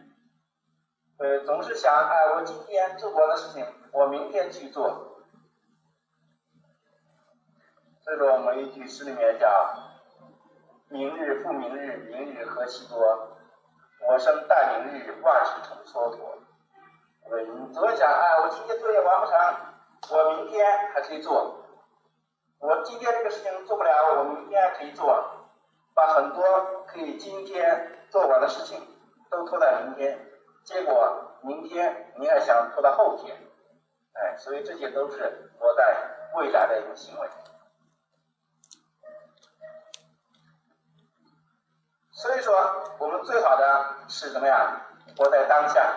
[1.17, 5.25] 呃，总是想，哎，我今天做过的事情，我明天去做。
[8.05, 9.73] 所以说，我们一句诗里面叫
[10.91, 12.97] “明日复明日，明日何其多，
[14.07, 16.17] 我生待明日，万事成蹉跎。”
[17.25, 21.63] 我们总想，哎，我今天作业完不成，我明天还可以做。
[22.59, 25.23] 我今天这个事情做不了，我明天还可以做。
[25.93, 26.43] 把很多
[26.87, 28.81] 可以今天做完的事情
[29.29, 30.17] 都拖在明天，
[30.63, 33.37] 结果明天你还想拖到后天，
[34.13, 35.97] 哎，所以这些都是我在
[36.33, 37.29] 未来的一种行为。
[42.19, 42.53] 所以说，
[42.97, 44.81] 我们最好的是怎么样？
[45.17, 45.89] 活在当下。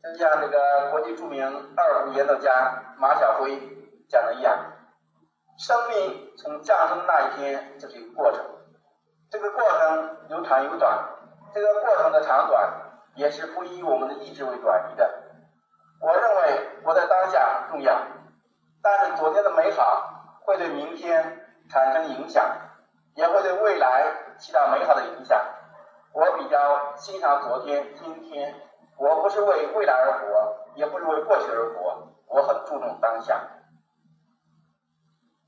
[0.00, 1.44] 就像这个国际著名
[1.76, 3.58] 二胡演奏家马晓辉
[4.08, 4.56] 讲的一样，
[5.58, 8.44] 生命从降生那一天就是一个过程，
[9.28, 11.04] 这个过程有长有短，
[11.52, 12.72] 这个过程的长短
[13.16, 15.12] 也是不以我们的意志为转移的。
[16.00, 18.00] 我认为活在当下重要，
[18.80, 22.51] 但是昨天的美好会对明天产生影响，
[24.42, 25.40] 起到美好的影响。
[26.12, 28.52] 我比较欣赏昨天、今天，
[28.98, 33.40] 我不是为未来而活，也不是为过去而活，我很注重当下。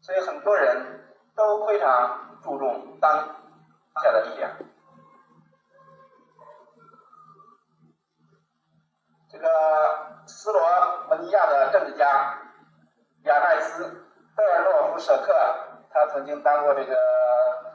[0.00, 1.04] 所以很多人
[1.34, 3.12] 都非常注重当
[4.00, 4.52] 下的力量。
[9.28, 9.48] 这个
[10.26, 10.62] 斯罗
[11.10, 12.38] 文尼亚的政治家
[13.24, 13.84] 亚奈斯·
[14.36, 15.34] 贝尔诺夫舍克，
[15.90, 16.94] 他曾经当过这个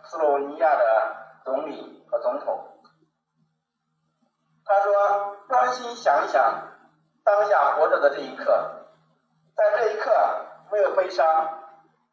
[0.09, 2.81] 斯洛文尼亚的总理和总统。
[4.65, 6.67] 他说：“专心想一想
[7.23, 8.87] 当下活着的这一刻，
[9.55, 10.11] 在这一刻
[10.71, 11.25] 没有悲伤，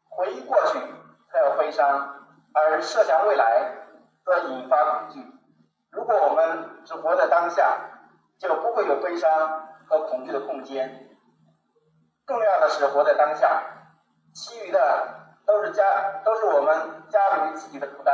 [0.09, 0.79] 回忆过去
[1.31, 3.75] 才有悲伤，而设想未来
[4.23, 5.33] 则引发恐惧。
[5.89, 7.79] 如果我们只活在当下，
[8.37, 11.17] 就不会有悲伤和恐惧的空间。
[12.27, 13.63] 重要的是活在当下，
[14.35, 18.13] 其余的都是家都是我们加给自己的负担。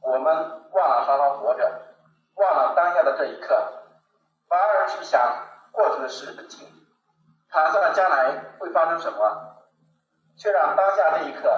[0.00, 0.34] 我们
[0.72, 1.86] 忘了好好活着。”
[2.36, 3.54] 忘了当下的这一刻，
[4.48, 5.20] 反而去想
[5.72, 6.66] 过去的事情，
[7.52, 9.56] 打算将来会发生什么，
[10.38, 11.50] 却让当下这一刻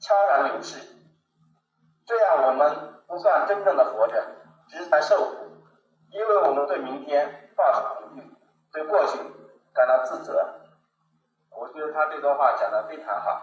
[0.00, 0.80] 悄然流逝。
[2.04, 4.26] 这样我们不算真正的活着，
[4.66, 5.36] 只是在受苦，
[6.10, 8.36] 因为我们对明天抱着恐惧，
[8.72, 9.18] 对过去
[9.72, 10.52] 感到自责。
[11.50, 13.40] 我觉得他这段话讲的非常好。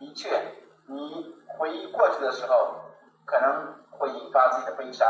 [0.00, 2.80] 的确，你回忆过去的时候，
[3.26, 5.06] 可能会引发自己的悲伤。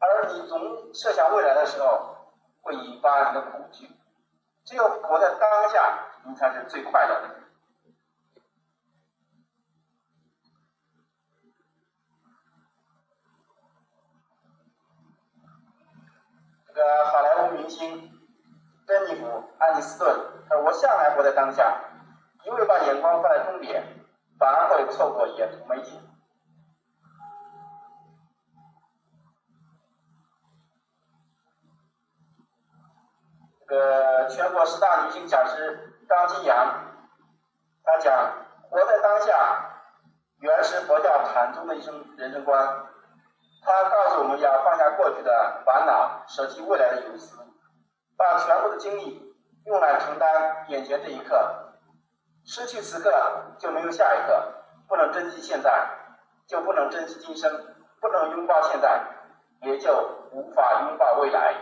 [0.00, 2.16] 而你总设想未来的时候，
[2.62, 3.88] 会引发你的恐惧。
[4.64, 7.34] 只有活在当下，你才是最快乐的。
[16.66, 18.10] 这个好莱坞明星
[18.86, 19.26] 珍妮弗·
[19.58, 20.16] 安妮斯顿，
[20.48, 21.80] 他说：“我向来活在当下，
[22.48, 23.84] 因为把眼光放在终点，
[24.38, 26.00] 反而会错过沿途美景。”
[33.68, 36.86] 这个，全国十大女性讲师张金阳，
[37.84, 38.32] 他讲
[38.70, 39.82] 活在当下，
[40.40, 42.86] 原是佛教禅宗的一生人生观。
[43.60, 47.36] 他告诉我们要放下过去的烦恼，舍弃未来的忧思，
[48.16, 51.67] 把全部的精力用来承担眼前这一刻。
[52.50, 53.12] 失去此刻，
[53.58, 54.32] 就没有下一刻；
[54.88, 55.86] 不能珍惜现在，
[56.46, 57.50] 就不能珍惜今生；
[58.00, 59.04] 不能拥抱现在，
[59.60, 59.92] 也就
[60.32, 61.54] 无法拥抱未来。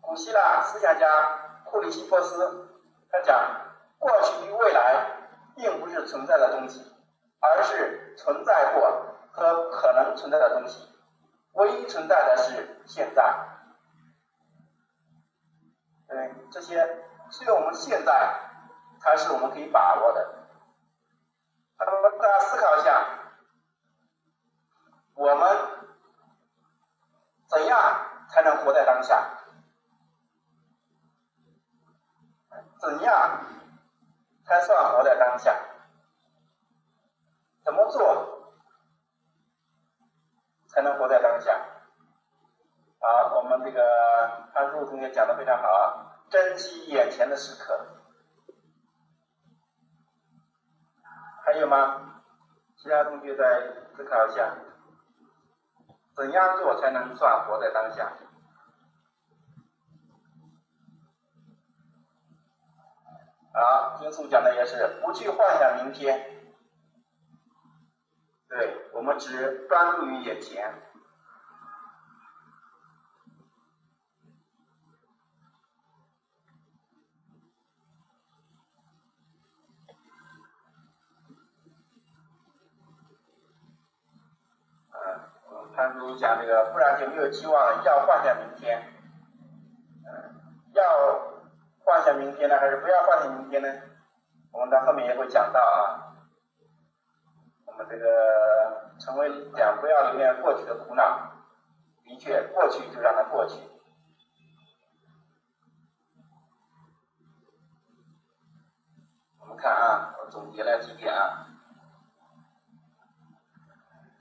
[0.00, 2.68] 古希腊思想家库里西波斯，
[3.10, 3.60] 他讲，
[3.98, 5.19] 过去与未来
[5.60, 6.90] 并不是存在的东西，
[7.38, 10.88] 而是存在过和可能存在的东西，
[11.52, 13.46] 唯一存在的是现在。
[16.08, 18.40] 对，这些只有我们现在
[19.00, 20.34] 才是我们可以把握的。
[21.78, 23.06] 那么大家思考一下，
[25.14, 25.56] 我们
[27.48, 29.36] 怎样才能活在当下？
[32.80, 33.44] 怎样
[34.50, 35.56] 才算活在当下？
[37.64, 38.52] 怎么做
[40.66, 41.56] 才能活在当下？
[42.98, 43.80] 好，我们这个
[44.52, 47.86] 潘树同学讲的非常好啊，珍惜眼前的时刻。
[51.44, 52.20] 还有吗？
[52.76, 53.44] 其他同学再
[53.94, 54.56] 思考一下，
[56.16, 58.12] 怎样做才能算活在当下？
[63.90, 66.24] 啊，经书讲的也是不去幻想明天，
[68.48, 70.72] 对我们只专注于眼前。
[84.92, 88.79] 嗯，潘叔讲这个，不然就没有希望，要幻想明天，
[94.70, 96.14] 那后面也会讲到啊
[97.66, 101.32] 我们这个成为两不要里面过去的苦恼
[102.04, 103.56] 的确过去就让它过去。
[109.40, 111.46] 我们看啊我总结了几点啊。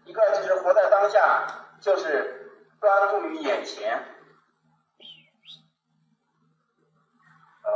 [0.06, 1.45] 一个就是活在当下
[1.80, 4.18] 就是专注于眼前。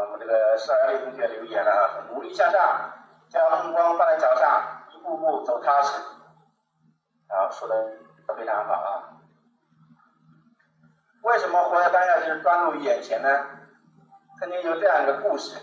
[0.01, 2.91] 我们这个十二位同学留言了啊，努力向上，
[3.29, 6.01] 将目光放在脚上，一步步走踏实。
[7.27, 7.75] 啊，说的
[8.35, 9.03] 非常好啊。
[11.23, 13.29] 为什么活在当下就是专注于眼前呢？
[14.39, 15.57] 曾经有这样一个故事，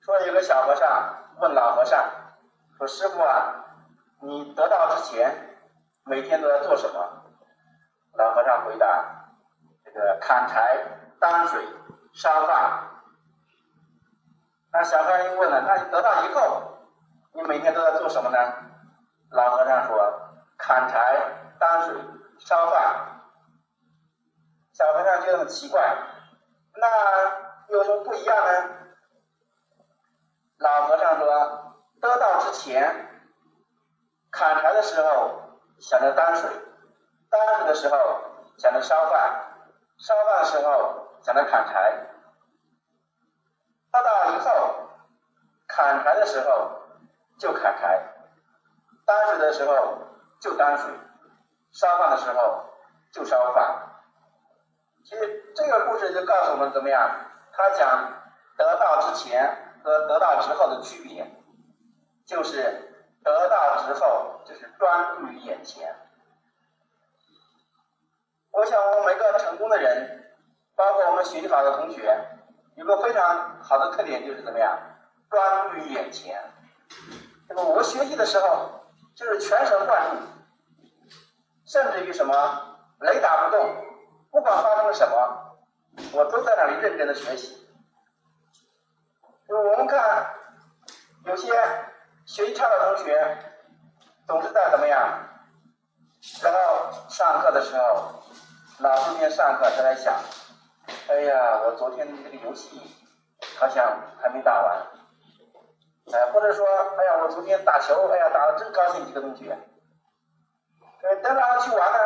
[0.00, 1.98] 说有个小和尚问老和尚，
[2.78, 3.64] 说师傅啊，
[4.20, 5.56] 你得道之前
[6.04, 7.24] 每天都在做什么？
[8.14, 9.26] 老和尚回答：
[9.84, 10.84] 这个砍柴、
[11.18, 11.66] 担水、
[12.14, 12.88] 烧饭。
[14.72, 16.62] 那小和尚又问了：那你得到以后，
[17.34, 18.38] 你每天都在做什么呢？
[19.30, 20.12] 老和尚说：
[20.56, 21.18] 砍柴、
[21.58, 21.94] 担水、
[22.38, 23.20] 烧饭。
[24.72, 25.94] 小和尚觉得很奇怪，
[26.76, 26.88] 那
[27.68, 28.70] 有什么不一样呢？
[30.58, 33.08] 老和尚说：得到之前，
[34.30, 36.48] 砍柴的时候想着担水，
[37.28, 37.96] 担水的时候
[38.56, 39.54] 想着烧饭，
[39.98, 42.08] 烧饭的时候想着砍柴。
[43.92, 44.88] 得到以后，
[45.68, 46.70] 砍柴的时候
[47.38, 48.02] 就砍柴，
[49.04, 49.98] 担水的时候
[50.40, 50.90] 就担水，
[51.72, 52.64] 烧饭的时候
[53.12, 53.90] 就烧饭。
[55.04, 57.10] 其实这个故事就告诉我们怎么样？
[57.52, 58.22] 他讲
[58.56, 61.30] 得到之前和得到之后的区别，
[62.24, 65.94] 就是得到之后就是专注于眼前。
[68.52, 70.34] 我想我们每个成功的人，
[70.76, 72.16] 包括我们学习好的同学，
[72.74, 74.78] 有个非常好的特点就是怎么样？
[75.30, 76.42] 专注于眼前。
[77.48, 80.16] 那么我学习的时候，就是全神贯注，
[81.66, 83.74] 甚至于什么雷打不动。
[84.30, 85.58] 不管发生了什么，
[86.12, 87.68] 我都在那里认真的学习。
[89.46, 90.34] 就我们看，
[91.26, 91.52] 有些
[92.24, 93.38] 学习差的同学，
[94.26, 95.28] 总是在怎么样？
[96.42, 98.22] 然后上课的时候，
[98.78, 100.14] 老师边上课他在想，
[101.12, 102.80] 哎呀，我昨天这个游戏
[103.58, 104.78] 好像还没打完，
[106.10, 109.52] 哎，或者说，哎呀，我昨天打球，哎呀，打的真高兴，几个同学，
[111.02, 111.98] 哎，等晚上去玩呢。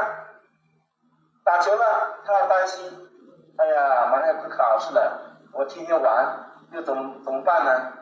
[1.44, 3.08] 打球了，他要担心，
[3.58, 7.92] 哎呀，马上要快考试了，我天天玩，又怎么怎么办呢？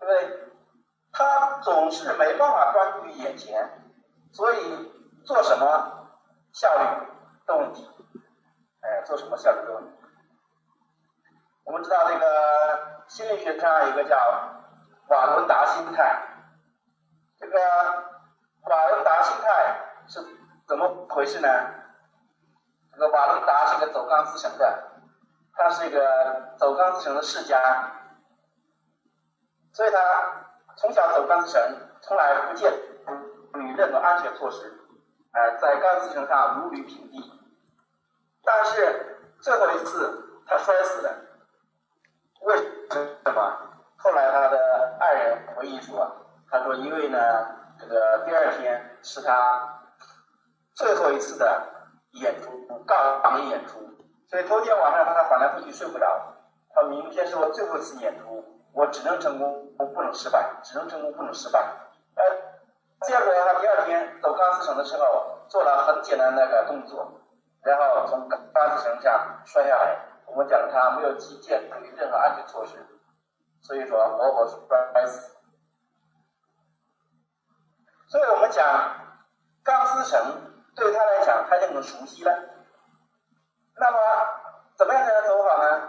[0.00, 0.48] 不对？
[1.12, 3.70] 他总是没办法专注于眼前，
[4.32, 4.92] 所以
[5.24, 6.08] 做什么
[6.52, 7.06] 效率
[7.46, 7.88] 的问题，
[8.80, 9.93] 哎，做什么效率的问题。
[11.64, 14.16] 我们知道这个心理学上有个叫
[15.08, 16.22] 瓦伦达心态，
[17.38, 17.58] 这个
[18.64, 20.20] 瓦伦达心态是
[20.68, 21.48] 怎么回事呢？
[22.92, 24.82] 这个瓦伦达是一个走钢丝绳的，
[25.54, 27.58] 他是一个走钢丝绳的世家，
[29.72, 29.98] 所以他
[30.76, 32.72] 从小走钢丝绳，从来不见
[33.52, 34.70] 不与任何安全措施，
[35.32, 37.40] 哎，在钢丝绳上如履平地。
[38.44, 41.14] 但是最后一次他摔死了，
[42.44, 43.58] 为什么？
[43.98, 46.10] 后来他的爱人回忆说，
[46.50, 47.18] 他说因为呢，
[47.78, 49.82] 这个第二天是他
[50.74, 51.70] 最后一次的。
[52.22, 52.48] 演出，
[52.86, 53.80] 告别演出，
[54.30, 56.06] 所以头天晚上他还翻来覆去睡不着。
[56.72, 61.58] 他明天是我最后一次演出，我只能成功，我不能失败，只能成功，不能失败。
[61.58, 62.24] 呃，
[63.04, 67.20] 结果他第二天走钢丝绳的时候，做了很简单的那个动作，
[67.64, 69.98] 然后从钢丝绳上摔下来。
[70.34, 72.72] 我们讲他没有系健没有任何安全措施，
[73.62, 75.36] 所以说活活摔死。
[78.08, 78.64] 所以我们讲
[79.62, 80.50] 钢丝绳。
[80.76, 82.36] 对他来讲，他就很熟悉了。
[83.76, 83.98] 那么，
[84.76, 85.88] 怎么样才能走好呢？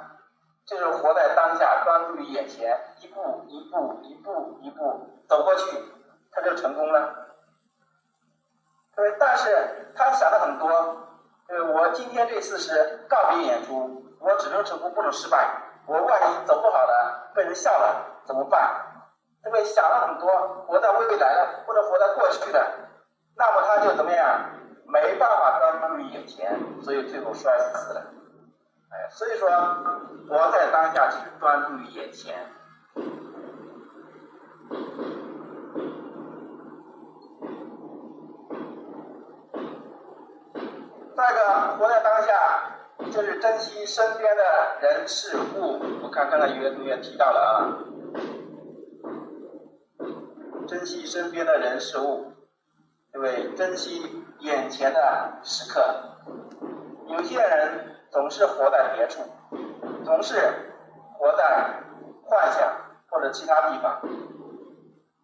[0.64, 5.84] 就是活在当下，专注于眼前，一步一步、一步一步走过去，
[6.32, 7.16] 他就成功了。
[8.96, 11.08] 对，但是他想的很多。
[11.48, 15.48] 对，我今天这次是告别演出，我只能成功，不能失败。
[15.86, 18.82] 我万一走不好了，被人笑了怎么办？
[19.46, 19.64] 因为？
[19.64, 22.72] 想了很多，活在未来了，或者活在过去的，
[23.36, 24.40] 那么他就怎么样？
[24.88, 28.02] 没办法专注于眼前，所以最后摔死了。
[28.92, 29.48] 哎，所以说
[30.30, 32.36] 活在当下就是专注于眼前。
[41.16, 42.34] 再一个，活在当下
[43.16, 44.44] 就是珍惜身边的
[44.82, 45.80] 人事物。
[46.04, 47.80] 我看刚才有些同学提到了啊，
[50.68, 52.34] 珍惜身边的人事物，
[53.14, 53.56] 对不对？
[53.56, 54.22] 珍惜。
[54.40, 55.82] 眼前的时刻，
[57.08, 59.22] 有些人总是活在别处，
[60.04, 60.36] 总是
[61.18, 61.82] 活在
[62.26, 62.70] 幻想
[63.10, 64.02] 或者其他地方。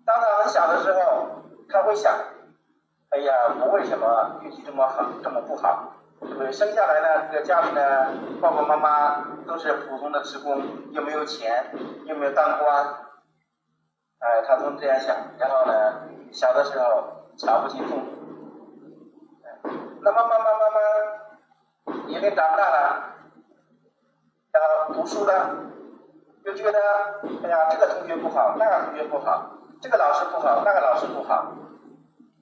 [0.06, 1.28] 当他很小的时候，
[1.70, 2.18] 他会想：
[3.10, 5.92] 哎呀，我为什么运气这么好，这么不好？
[6.22, 6.52] 对？
[6.52, 7.82] 生下来呢，这个家里呢，
[8.42, 10.62] 爸爸妈妈都是普通的职工，
[10.92, 11.66] 又没有钱，
[12.06, 12.86] 又没有当官，
[14.20, 15.16] 哎，他总这样想。
[15.40, 18.06] 然后呢，小的时候瞧不起父母，
[20.02, 23.16] 那慢慢慢慢慢，年龄长大了，
[24.52, 25.50] 然后读书了，
[26.46, 26.80] 又觉得，
[27.44, 31.44] 哎呀，这个同学不好，那个同学不好，这个老师不好，那个老师不好，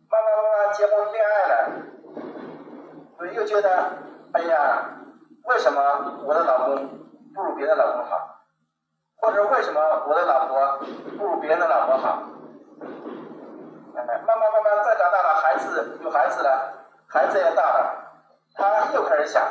[0.09, 1.71] 慢慢慢慢结婚恋爱了。
[3.19, 3.69] 我又觉得，
[4.31, 4.85] 哎呀，
[5.43, 5.81] 为什么
[6.25, 6.87] 我的老公
[7.35, 8.45] 不如别的老公好？
[9.17, 10.79] 或者为什么我的老婆
[11.17, 12.23] 不如别人的老婆好？
[13.93, 16.73] 慢慢慢慢再长大了，孩子有孩子了，
[17.07, 17.93] 孩子也大了，
[18.55, 19.43] 他又开始想，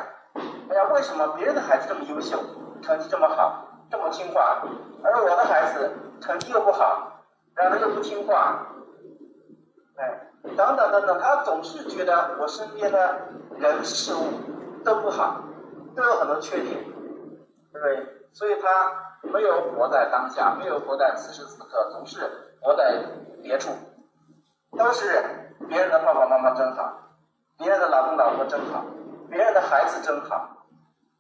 [0.71, 2.39] 哎呀，为什么别人的孩子这么优秀，
[2.81, 4.62] 成绩这么好，这么听话，
[5.05, 5.91] 而我的孩子
[6.23, 7.21] 成绩又不好，
[7.55, 8.66] 然后又不听话，
[9.99, 10.28] 哎。
[10.43, 13.28] 等等等等，他总是觉得我身边的
[13.59, 15.43] 人事物都不好，
[15.95, 16.84] 都有很多缺点，
[17.72, 18.07] 对不对？
[18.32, 18.68] 所以他
[19.22, 22.20] 没有活在当下，没有活在此时此刻，总是
[22.61, 23.03] 活在
[23.43, 23.70] 别处，
[24.76, 25.24] 都是
[25.68, 26.93] 别人的爸爸妈妈真好，
[27.59, 28.84] 别人的老公老婆真好，
[29.28, 30.66] 别人的孩子真好，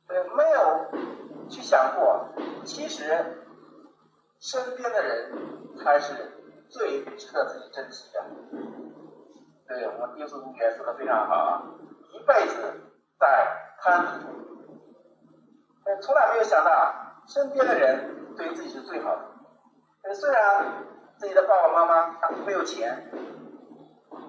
[0.06, 2.26] 对，没有去想过，
[2.64, 3.44] 其实
[4.38, 5.32] 身边的人
[5.82, 6.14] 才是
[6.68, 8.24] 最值得自己珍惜的。
[9.68, 11.62] 对我们第四同学说的非常好啊，
[12.12, 12.56] 一辈子
[13.18, 14.26] 在攀比，
[16.00, 16.94] 从来没有想到
[17.26, 20.14] 身边的人对自己是最好的。
[20.14, 20.64] 虽然
[21.18, 23.10] 自己的爸爸妈妈没有钱，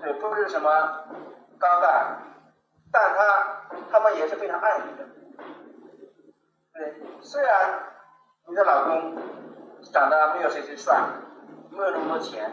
[0.02, 0.70] 对，不是什么
[1.58, 2.18] 高干，
[2.92, 5.06] 但他他们也是非常爱你的。
[6.74, 7.80] 对，虽然
[8.46, 9.16] 你的老公
[9.94, 11.00] 长得没有谁谁帅，
[11.70, 12.52] 没有那么多钱，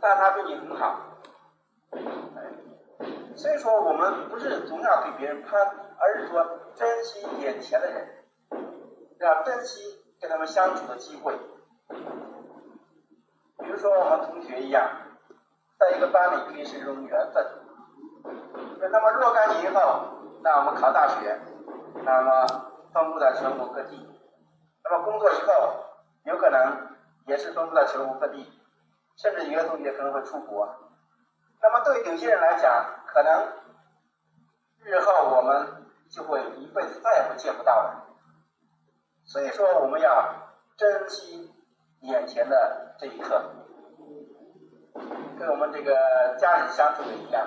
[0.00, 1.00] 但他对你很好。
[3.38, 8.08] 所以说，我们不是总要给别人攀比，而是说珍惜眼前的人，
[9.20, 11.38] 要珍惜跟他们相处的机会。
[13.58, 14.90] 比如说，我们同学一样，
[15.78, 17.46] 在一个班里可以是一种缘分。
[18.90, 20.08] 那么若干年以后，
[20.42, 21.38] 那我们考大学，
[22.04, 22.44] 那么
[22.92, 24.04] 分布在全国各地。
[24.82, 25.84] 那么工作以后，
[26.24, 26.88] 有可能
[27.28, 28.52] 也是分布在全国各地，
[29.16, 30.68] 甚至有的同学可能会出国。
[31.62, 33.48] 那么对有些人来讲，可能
[34.84, 38.04] 日后我们就会一辈子再也不见不到了。
[39.24, 40.34] 所以说，我们要
[40.76, 41.52] 珍惜
[42.00, 43.42] 眼前的这一刻，
[45.38, 47.46] 跟我们这个家人相处的一样，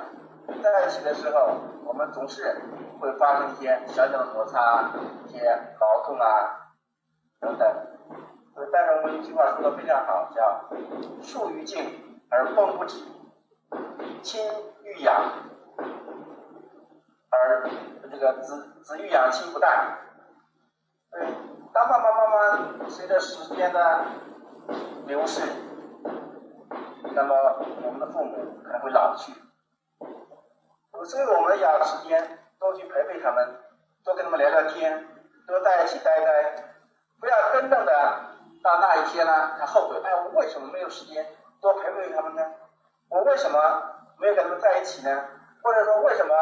[0.61, 2.61] 在一起的时候，我们总是
[2.99, 4.91] 会发生一些小小的摩擦、
[5.25, 5.39] 一些
[5.79, 6.73] 矛盾啊
[7.39, 7.87] 等等。
[8.71, 10.69] 但是我们一句话说的非常好，叫
[11.23, 13.01] “树欲静而风不止”。
[14.21, 14.39] 亲
[14.83, 15.19] 欲养，
[17.31, 17.69] 而
[18.11, 19.97] 这个子子欲养亲不待。
[21.11, 21.25] 对，
[21.73, 24.05] 当爸爸妈妈随着时间的
[25.07, 25.41] 流逝，
[27.13, 27.35] 那么
[27.83, 29.33] 我们的父母可能会老去。
[31.03, 33.57] 所以我们要时间多去陪陪他们，
[34.03, 35.07] 多跟他们聊聊天，
[35.47, 36.75] 多在一起待待，
[37.19, 37.93] 不要真正的
[38.61, 41.25] 到那一天呢，他后悔，哎，我为什么没有时间
[41.59, 42.43] 多陪陪他们呢？
[43.09, 43.59] 我为什么？
[44.19, 45.23] 没有跟他们在一起呢，
[45.63, 46.35] 或者说为什么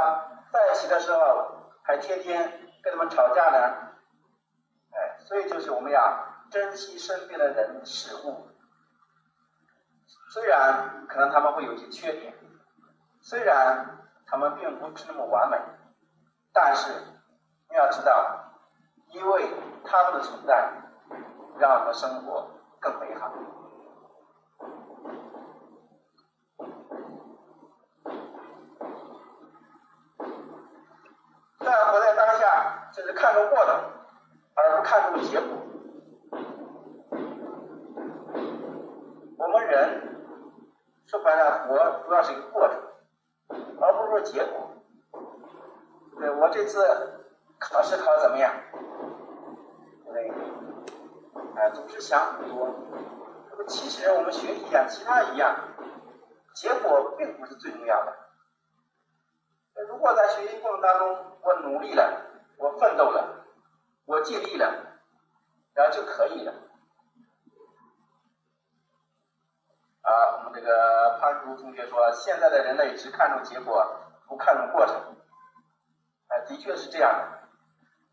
[0.51, 3.57] 在一起的时候还天天跟他们吵架呢？
[4.91, 8.47] 哎，所以就是我们要珍惜身边的人事物，
[10.31, 12.33] 虽然可能他们会有些缺点，
[13.21, 15.57] 虽然他们并不是那么完美，
[16.51, 16.91] 但是
[17.69, 18.51] 你要知道，
[19.11, 19.49] 因为
[19.85, 20.71] 他们的存在，
[21.59, 23.31] 让我们生活更美好。
[31.61, 33.75] 但活在当下，就是看重过程，
[34.55, 35.47] 而不看重结果。
[39.37, 40.17] 我们人
[41.05, 42.77] 说白了，活主要是一个过程，
[43.79, 44.71] 而不是说结果。
[46.17, 46.83] 对我这次
[47.59, 48.51] 考试考的怎么样？
[50.11, 50.31] 对，
[51.55, 52.67] 哎，总是想很多。
[53.51, 55.55] 那么其实我们学习像，其他一样，
[56.53, 58.15] 结果并不是最重要的。
[59.87, 62.25] 如果在学习过程当中，我努力了，
[62.57, 63.45] 我奋斗了，
[64.05, 64.97] 我尽力了，
[65.73, 66.53] 然后就可以了。
[70.09, 73.85] 啊，我们这个潘竹同学说，现在的人类只看重结果，
[74.27, 74.95] 不看重过程。
[76.29, 77.47] 哎，的确是这样的。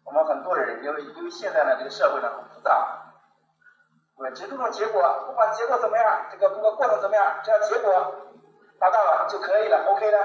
[0.05, 3.15] 我们很多人因为因为现在呢，这个社会呢很复杂，
[4.17, 7.93] 我只注重结果，不管结果怎么样，这个不管过程怎么样，只要结果
[8.79, 10.19] 达到了就可以了，OK 了。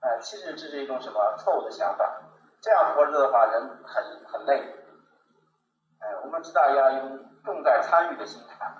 [0.00, 2.22] 哎，其实这是一种什么错误的想法？
[2.60, 4.60] 这样活着的话，人很很累。
[5.98, 8.72] 哎，我们知道要用重在参与的心态。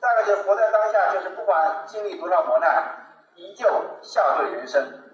[0.00, 3.68] 大概就活在当下，就是不管经历多少磨难，依旧
[4.02, 5.04] 笑对人生。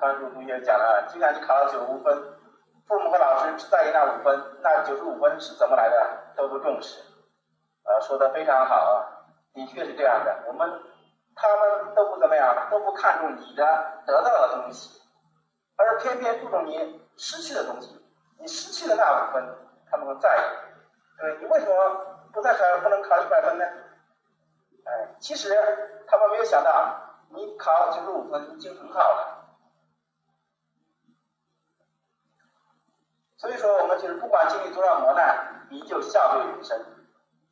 [0.00, 2.12] 班主同学讲了，既然你考了九十五分，
[2.88, 6.98] 父母和老师只在意那五分，那九十五分是怎么来的都不重视。
[7.84, 10.44] 呃，说的非常好啊，的确是这样的。
[10.48, 10.68] 我们
[11.36, 15.00] 他们都不怎么样，都不看重你的得到的东西，
[15.76, 18.04] 而偏偏注重你失去的东西。
[18.40, 19.56] 你失去的那五分，
[19.88, 20.40] 他们会在意。
[21.22, 21.72] 对，你为什么
[22.32, 23.64] 不再考，不能考一百分呢？
[24.84, 25.54] 哎，其实
[26.08, 26.98] 他们没有想到，
[27.28, 29.38] 你考九十五分已经很好了。
[33.36, 36.84] 所以说，我们就是不管经历多少磨难，依旧笑对人生。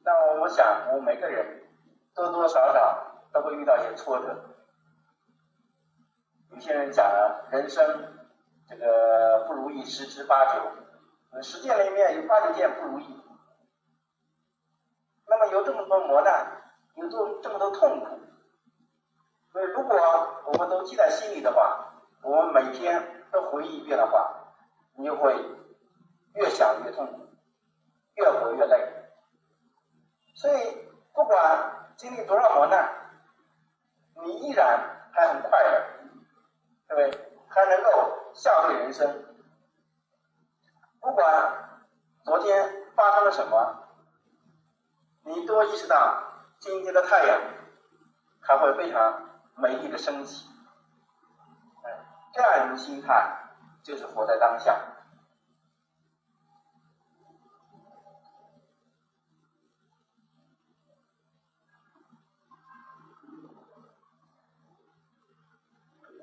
[0.03, 1.63] 那我想，我们每个人
[2.13, 4.37] 多多少少都会遇到一些挫折。
[6.51, 7.87] 有些人讲了，人生
[8.69, 10.61] 这个不如意十之八九，
[11.41, 13.20] 十件里面有八九件不如意。
[15.41, 16.63] 那么有这么多磨难，
[16.97, 18.21] 有这这么多痛苦，
[19.51, 19.99] 所以如果
[20.45, 24.55] 我们都记在心里的话，我们每天都回忆一遍的话，
[24.97, 25.35] 你就会。
[26.33, 27.27] 越想越痛苦，
[28.15, 28.89] 越活越累。
[30.37, 32.89] 所以不管经历多少磨难，
[34.23, 35.85] 你依然还很快乐，
[36.87, 37.35] 对不对？
[37.49, 37.91] 还能够
[38.33, 39.25] 笑对人生。
[41.01, 41.81] 不管
[42.23, 43.80] 昨天发生了什么，
[45.31, 46.25] 你多意识到
[46.59, 47.41] 今天的太阳
[48.41, 50.49] 还会非常美丽的升起。
[51.85, 53.39] 哎，这样一种心态
[53.85, 54.75] 就是活在当下。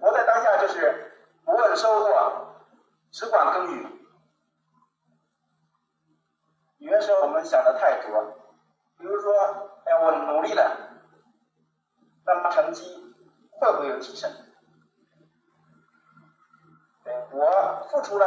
[0.01, 2.65] 活在当下就是不问收获，
[3.11, 3.97] 只管耕耘。
[6.79, 8.46] 有的时候我们想的太多，
[8.97, 9.33] 比如说，
[9.85, 10.77] 哎，我努力了，
[12.25, 13.15] 那么成绩
[13.51, 14.31] 会不会有提升？
[17.03, 18.25] 对，我付出了，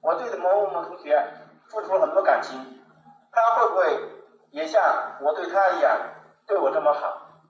[0.00, 1.32] 我对某某某同学
[1.68, 2.84] 付出了很多感情，
[3.32, 5.98] 他会不会也像我对他一样
[6.46, 7.42] 对我这么好？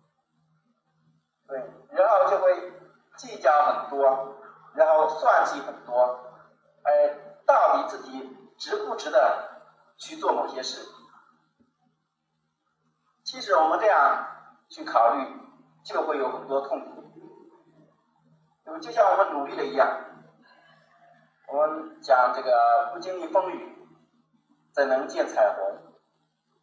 [1.48, 1.58] 对，
[1.90, 2.72] 然后就会。
[3.16, 4.36] 计较很多，
[4.74, 6.20] 然后算计很多，
[6.82, 7.16] 哎，
[7.46, 9.62] 到底自己值不值得
[9.96, 10.86] 去做某些事？
[13.26, 14.24] 其实我们这样
[14.68, 15.26] 去考虑，
[15.84, 17.02] 就会有很多痛苦。
[18.64, 20.00] 那么就像我们努力的一样，
[21.48, 23.88] 我们讲这个不经历风雨，
[24.72, 25.76] 怎能见彩虹？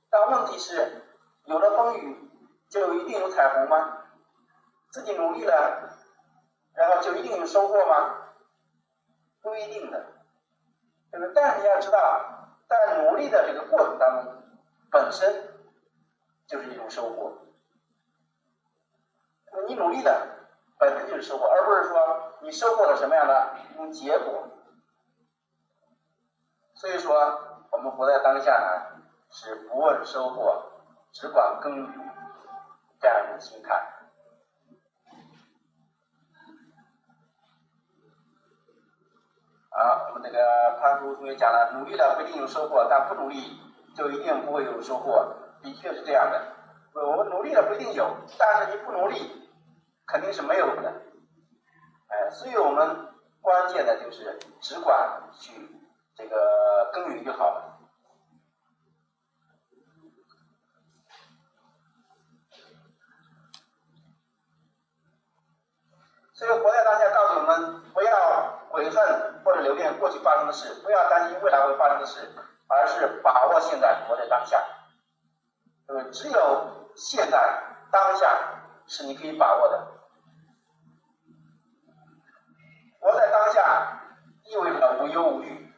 [0.09, 1.03] 但问题是，
[1.43, 2.31] 有了风雨，
[2.69, 3.97] 就一定有彩虹吗？
[4.89, 5.89] 自己努力了。
[6.75, 8.29] 然后就一定有收获吗？
[9.41, 10.05] 不一定的，
[11.11, 11.27] 那么？
[11.35, 14.33] 但是你要知道，在努力的这个过程当中，
[14.89, 15.52] 本身
[16.47, 17.39] 就是一种收获。
[19.67, 20.27] 你努力的
[20.77, 24.49] 本身就是收获，而不是说你收获了什么样的一种结果。
[26.75, 27.13] 所以说，
[27.71, 30.63] 我们活在当下呢，是不问收获，
[31.13, 32.09] 只管耕耘
[32.99, 33.89] 这样一种心态。
[39.69, 43.59] 啊，我们这个潘叔同学讲了，努力了不一定有收获，但不努力
[43.95, 46.53] 就一定不会有收获，的确是这样的。
[46.93, 49.49] 我们努力了不一定有，但是你不努力
[50.05, 51.01] 肯定是没有的。
[52.07, 53.07] 哎，所以我们
[53.41, 55.51] 关键的就是只管去
[56.15, 57.79] 这个耕耘就好了。
[66.33, 69.33] 所以活在当下，告诉我们不要悔恨。
[69.43, 72.33] 或者留恋过去发生的事，不要担心未来会发生的事，
[72.69, 74.57] 而是把握现在，活在当下。
[75.87, 76.03] 那么？
[76.11, 78.27] 只有现在当下
[78.87, 79.87] 是你可以把握的。
[82.99, 84.01] 活在当下
[84.45, 85.73] 意味着无忧无虑，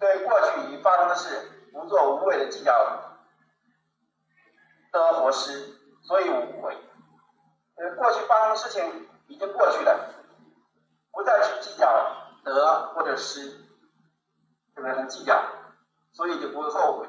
[0.00, 2.72] 对过去已发生的事不做无谓的计较，
[4.90, 6.76] 得或失，所以无悔。
[7.76, 10.14] 呃，过去发生的事情已经过去了，
[11.12, 12.12] 不再去计较。
[12.46, 13.44] 得或者失，
[14.76, 14.92] 对不对？
[14.92, 15.42] 很计较，
[16.12, 17.08] 所以就不会后悔。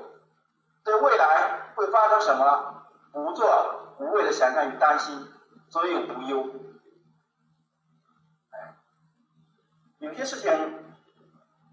[0.84, 4.32] 对未来会发生什么，不做无谓的
[4.97, 5.27] 心，
[5.69, 6.55] 所以无忧。
[9.99, 10.51] 有些事情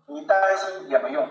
[0.07, 1.29] 你担心也没用，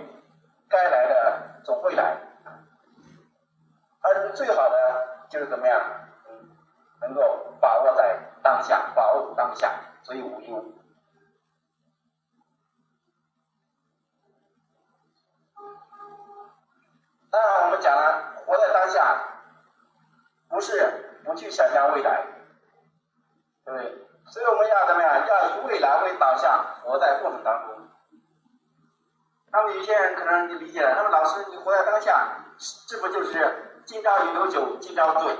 [31.49, 32.45] 你活在当下，
[32.87, 33.69] 这不就是？
[33.85, 35.33] 今朝有酒今朝醉，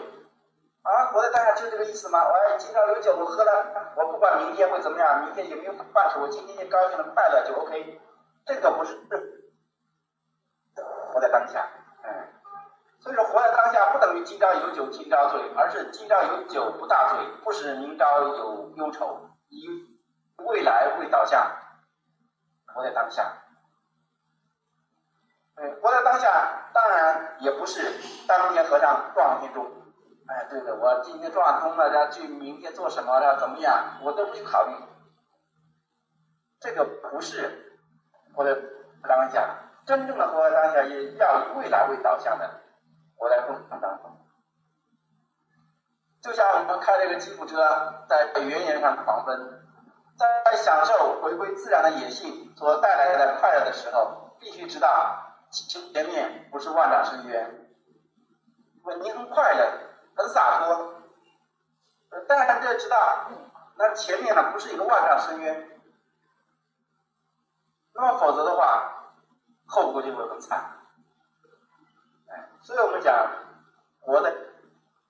[0.82, 2.20] 啊，活在当下就这个意思吗？
[2.28, 8.02] 我今朝有酒我喝了，我不管明天会怎么样，明天有没有饭吃，我今天就高兴的快乐就 OK。
[8.46, 9.00] 这个不是
[11.14, 11.66] 活在当下，
[12.04, 12.28] 嗯，
[13.00, 19.68] 所以说活在当下不等于今朝有酒今朝醉，而是今朝有酒不大醉，不使明朝有忧愁，以
[20.38, 21.50] 未来为导向，
[22.74, 23.43] 活在当下。
[25.56, 27.80] 嗯，活在当下，当然也不是
[28.28, 29.66] 当天和尚撞天钟。
[30.26, 34.74] 哎，对的，我今天撞通了，要去明天做什么，要怎么样，我都不去考虑。
[36.60, 37.78] 这个不是
[38.34, 38.56] 活在
[39.08, 42.50] 当下，真正的活在当下，也要以未来为导向的
[43.18, 44.18] 活在过程当中。
[46.22, 49.62] 就像我们开这个吉普车在原野上狂奔，
[50.18, 55.23] 在享受回归自然的野性所带来的快乐的时候，必须知道。
[55.54, 57.70] 前面不是万丈深渊，
[58.84, 59.80] 我你很快乐，
[60.16, 60.96] 很洒脱，
[62.28, 63.30] 但是要知道，
[63.76, 65.80] 那前面呢不是一个万丈深渊，
[67.94, 69.14] 那么否则的话，
[69.68, 70.60] 后果就会很惨。
[72.30, 73.14] 哎，所以我们讲，
[74.00, 74.34] 活在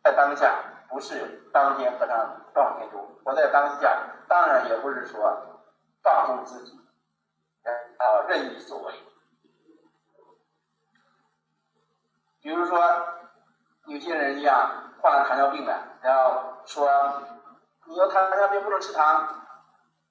[0.03, 5.61] 在当下，不是当天和尚撞天钟，活在当下，当然也不是说
[6.01, 6.77] 放纵自己，
[7.63, 8.93] 啊任意所为。
[12.43, 12.77] 比如说，
[13.85, 16.91] 有些人一样患了糖尿病的，然后说
[17.85, 19.45] 你有糖尿病不能吃糖，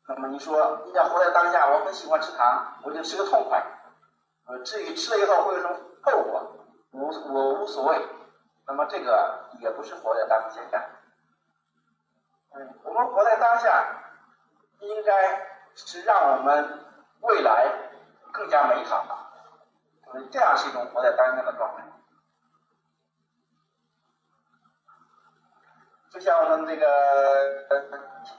[0.08, 3.62] 那么你说你要活在当下，我很喜欢吃糖，我就吃个痛快。
[4.46, 6.56] 呃，至于吃了以后会有什么后果，
[6.92, 8.08] 无我无所谓。
[8.66, 10.60] 那么这个也不是活在当下。
[12.54, 13.84] 嗯，我们活在当下，
[14.80, 16.80] 应该是让我们
[17.20, 17.70] 未来
[18.32, 19.04] 更加美好。
[20.14, 21.84] 嗯，这样是一种活在当下的状态。
[26.12, 26.86] 就像我们这个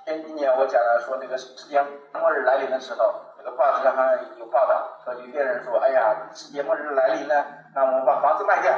[0.05, 1.81] 前几年我讲了，说那个世界
[2.13, 7.33] 末日来临的时候，这个报纸上还有报道，说有些人说，哎呀，世界末日来临呢，
[7.73, 8.71] 那我们把房子卖掉，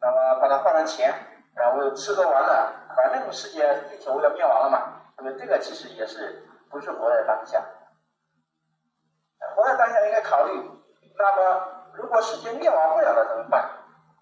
[0.00, 1.12] 那么把它换成钱，
[1.54, 7.62] 然后吃喝玩乐，反正世界地球要灭亡了嘛，那么这个其实也是不是活在当下？
[9.54, 10.52] 活在当下应该考虑，
[11.18, 13.68] 那么如果世界灭亡不了了怎么办？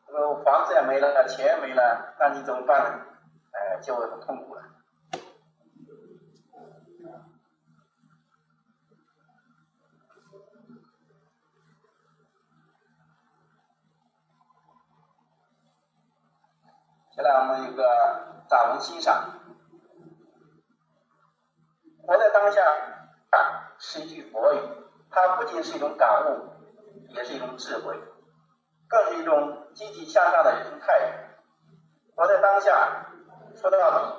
[0.08, 2.90] 这个房子也没了，钱也没了，那你怎么办呢？
[3.80, 4.62] 就会很痛苦了。
[17.10, 19.40] 接下来我们有个散文欣赏，
[22.02, 22.60] 活在当下
[23.78, 24.58] 是一句佛语，
[25.10, 26.50] 它不仅是一种感悟，
[27.14, 27.98] 也是一种智慧，
[28.86, 31.06] 更是一种积极向上的人生态度。
[32.14, 33.05] 活在当下。
[33.56, 34.16] 说到底，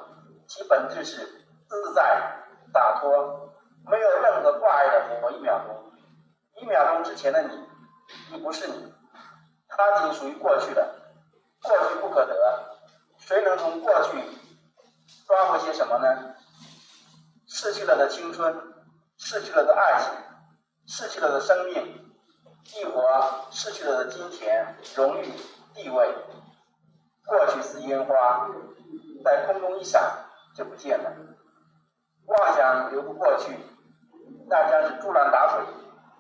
[0.47, 1.25] 其本质是
[1.67, 3.53] 自在、洒脱，
[3.85, 5.93] 没有任何挂碍的某一秒钟。
[6.55, 8.91] 一秒钟之前的你，已不是你，
[9.67, 10.95] 它仅属于过去的，
[11.61, 12.35] 过去不可得。
[13.19, 14.23] 谁能从过去
[15.27, 16.35] 抓回些什么呢？
[17.47, 18.55] 逝去了的青春，
[19.17, 20.11] 逝去了的爱情，
[20.87, 22.11] 逝去了的生命，
[22.75, 23.03] 亦或
[23.51, 25.31] 逝去了的金钱、荣誉、
[25.75, 26.11] 地位。
[27.27, 28.49] 过去似烟花。
[29.23, 31.11] 在空中一闪就不见了，
[32.25, 33.55] 妄想留不过去，
[34.47, 35.65] 那将是竹篮打水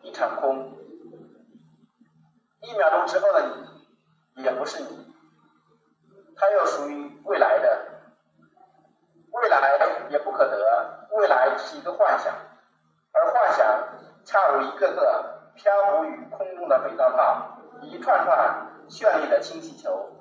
[0.01, 0.73] 一场空。
[2.61, 3.47] 一秒钟之后的
[4.35, 5.13] 你，也不是你，
[6.35, 7.85] 它又属于未来的，
[9.31, 12.33] 未来也不可得，未来只是一个幻想，
[13.13, 13.65] 而幻想
[14.25, 20.16] 恰如一个个漂浮于空中的肥皂泡，一串串绚丽的氢气球。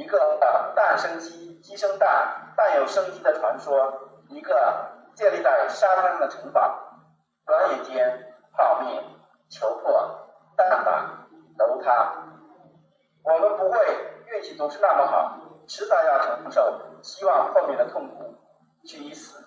[0.00, 0.38] 一个
[0.74, 7.02] 蛋生鸡、鸡生蛋、蛋有生机的传说，一个建立在沙滩上的城堡，
[7.44, 9.04] 转眼间泡灭、
[9.50, 10.26] 球破、
[10.56, 11.26] 蛋打、
[11.58, 12.14] 楼塌。
[13.22, 13.78] 我们不会
[14.28, 15.38] 运气总是那么好，
[15.68, 18.36] 迟早要承受希望后面的痛苦，
[18.86, 19.44] 去一死。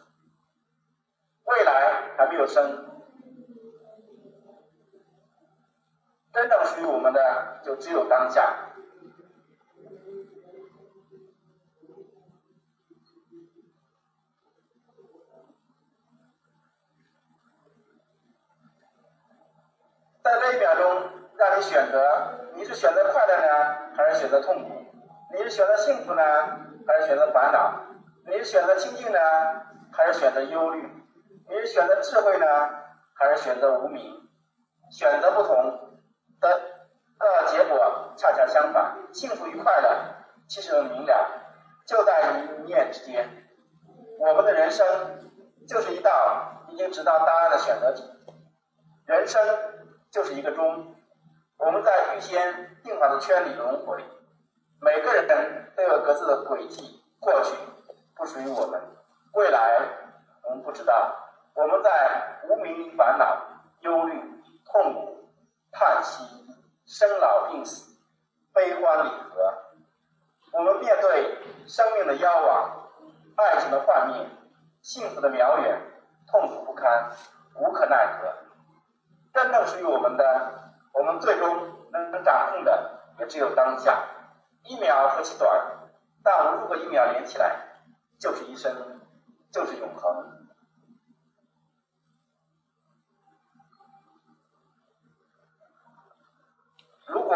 [1.46, 2.86] 未来还没有生，
[6.32, 8.70] 真正属于我们的就只有当下。
[20.24, 24.86] 在这一秒钟，让你选择，你是选择快乐呢，还是选择痛苦？
[25.36, 26.24] 你是选择幸福呢，
[26.88, 27.74] 还是选择烦恼？
[28.26, 29.20] 你是选择清净呢，
[29.92, 30.90] 还是选择忧虑？
[31.50, 32.46] 你是选择智慧呢，
[33.16, 34.02] 还是选择无明？
[34.92, 36.00] 选择不同，
[36.40, 36.62] 的
[37.20, 38.96] 的结果恰恰相反。
[39.12, 39.90] 幸福与快乐
[40.48, 41.32] 其实很明了，
[41.86, 43.30] 就在一念之间。
[44.20, 44.88] 我们的人生
[45.68, 48.10] 就是一道已经知道答案的选择题。
[49.06, 49.42] 人生
[50.10, 50.93] 就是一个钟，
[51.66, 54.04] 我们在预先定好的圈里轮回。
[54.82, 57.56] 每个人都有各自的轨迹，过去
[58.16, 58.82] 不属于我们，
[59.34, 59.82] 未来
[60.44, 61.16] 我们不知道。
[61.56, 63.42] 我们在无名烦恼、
[63.80, 64.20] 忧虑、
[64.66, 65.30] 痛苦、
[65.72, 66.22] 叹息、
[66.86, 67.96] 生老病死、
[68.54, 69.54] 悲欢离合，
[70.52, 72.90] 我们面对生命的夭亡、
[73.38, 74.28] 爱情的幻灭、
[74.82, 75.80] 幸福的渺远、
[76.28, 77.10] 痛苦不堪、
[77.56, 78.34] 无可奈何。
[79.34, 80.63] 真正属于我们的，
[80.94, 84.04] 我们最终能掌控的，也只有当下。
[84.64, 85.90] 一秒何其短，
[86.24, 87.60] 但无数个一秒连起来，
[88.20, 89.02] 就是一生，
[89.52, 90.48] 就是永恒。
[97.08, 97.36] 如果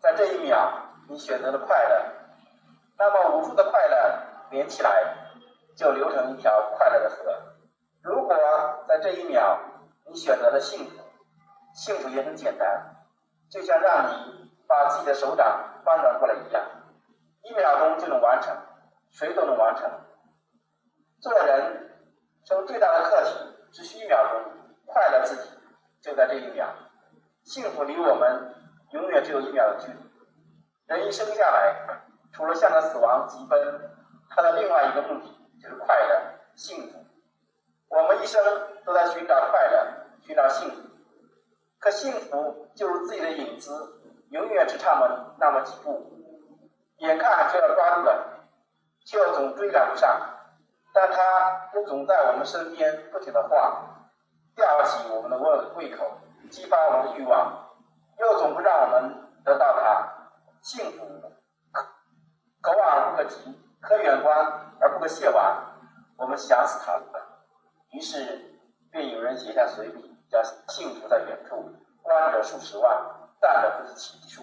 [0.00, 0.72] 在这一秒
[1.08, 2.12] 你选择了快乐，
[2.98, 5.16] 那么无数的快乐连起来，
[5.76, 7.54] 就流成一条快乐的河。
[8.02, 8.36] 如果
[8.88, 9.60] 在这一秒
[10.06, 11.03] 你选择了幸福，
[11.74, 12.96] 幸福也很简单，
[13.50, 16.64] 就像让你把自己的手掌翻转过来一样，
[17.42, 18.56] 一秒钟就能完成，
[19.10, 19.90] 谁都能完成。
[21.20, 21.90] 做人
[22.44, 23.30] 生最大的课题
[23.72, 24.52] 只需一秒钟，
[24.86, 25.50] 快乐自己
[26.00, 26.68] 就在这一秒，
[27.42, 28.54] 幸福离我们。
[28.90, 29.98] 永远只有一秒的距离。
[30.86, 31.74] 人一生下来，
[32.32, 33.90] 除了向着死亡疾奔，
[34.30, 35.26] 他的另外一个目的
[35.60, 36.22] 就是快乐、
[36.54, 37.04] 幸福。
[37.88, 38.40] 我们一生
[38.84, 40.83] 都在寻找快乐，寻找幸福。
[41.84, 46.14] 可幸福就如自己的影子，永远只差了那么几步，
[46.96, 48.46] 眼看就要抓住了，
[49.04, 50.18] 却又总追赶不上。
[50.94, 54.08] 但它又总在我们身边不停的晃，
[54.56, 56.10] 吊起我们的胃胃口，
[56.50, 57.68] 激发我们的欲望。
[58.18, 60.30] 又总不让我们得到它，
[60.62, 61.04] 幸福
[62.62, 64.34] 可望而不可及，可远观
[64.80, 65.54] 而不可亵玩。
[66.16, 67.44] 我们想死它了，
[67.92, 68.58] 于是
[68.90, 71.70] 便有人写下随笔，叫“幸福在远处，
[72.02, 74.42] 观者数十万，但者不计其数”。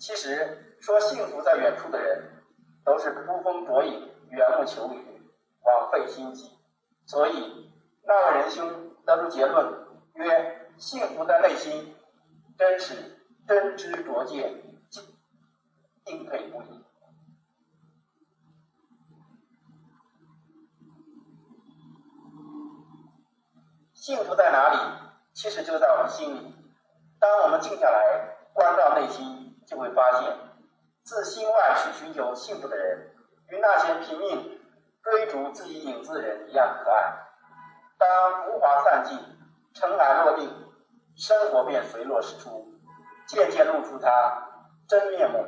[0.00, 2.42] 其实说幸福在远处的人，
[2.82, 6.58] 都是呼风捉影、缘木求鱼、枉费心机。
[7.04, 7.70] 所以
[8.04, 11.94] 那位仁兄得出结论曰：“幸福在内心。”
[12.58, 14.60] 真是真知灼见，
[14.90, 15.04] 敬
[16.04, 16.84] 敬佩不已。
[23.94, 25.07] 幸福在哪里？
[25.38, 26.52] 其实就在我们心里。
[27.20, 30.36] 当我们静下来，关照内心，就会发现，
[31.04, 33.12] 自心外去寻求幸福的人，
[33.46, 34.60] 与那些拼命
[35.00, 37.14] 追逐自己影子的人一样可爱。
[37.96, 39.16] 当浮华散尽，
[39.74, 40.50] 尘埃落定。
[41.14, 42.72] 生活便水落石出，
[43.28, 44.48] 渐渐露出他
[44.88, 45.44] 真面目。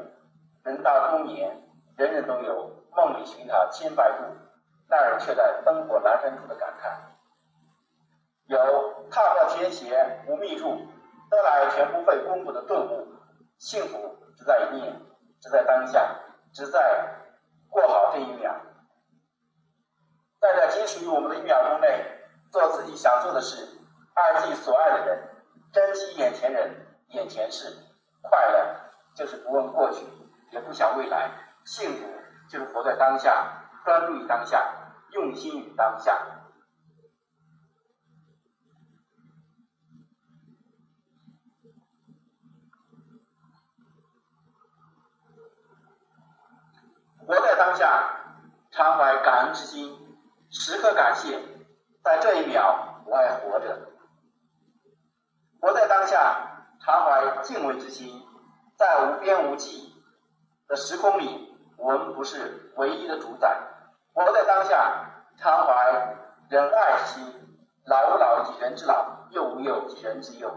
[0.62, 4.24] 人到中年，人人都有梦里寻他千百度，
[4.88, 7.09] 那人却在灯火阑珊处的感叹。
[8.50, 10.76] 有踏破铁鞋无觅处，
[11.30, 13.06] 得来全不费功夫的顿悟。
[13.58, 15.00] 幸福只在一念，
[15.40, 16.16] 只在当下，
[16.52, 17.16] 只在
[17.68, 18.52] 过好这一秒。
[20.40, 22.04] 在这仅属于我们的一秒钟内，
[22.50, 23.68] 做自己想做的事，
[24.14, 25.28] 爱自己所爱的人。
[25.72, 27.72] 珍惜眼前人、眼前事，
[28.22, 28.74] 快乐
[29.14, 30.04] 就是不问过去，
[30.50, 31.30] 也不想未来；
[31.64, 32.08] 幸福
[32.48, 34.74] 就是活在当下，专注于当下，
[35.12, 36.39] 用心于当下。
[47.30, 48.10] 活在当下，
[48.72, 50.18] 常怀感恩之心，
[50.50, 51.40] 时刻感谢，
[52.02, 53.86] 在这一秒我还活着。
[55.60, 58.20] 活在当下，常怀敬畏之心，
[58.76, 59.94] 在无边无际
[60.66, 63.56] 的时空里，我们不是唯一的主宰。
[64.12, 66.16] 活在当下，常怀
[66.48, 70.52] 仁爱之心，老吾老以及人之老，幼吾幼以及人之幼。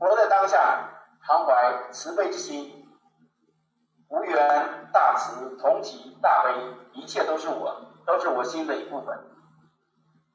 [0.00, 0.90] 活在当下，
[1.24, 2.84] 常怀慈悲之心，
[4.08, 6.54] 无缘大慈，同体大悲，
[6.92, 9.18] 一切都是我，都是我心的一部分。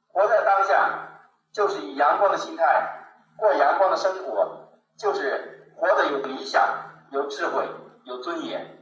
[0.08, 3.00] 活在当下，就是以阳光的心态。
[3.36, 6.62] 过阳光的生活，就是活得有理想、
[7.10, 7.68] 有智慧、
[8.04, 8.78] 有尊严，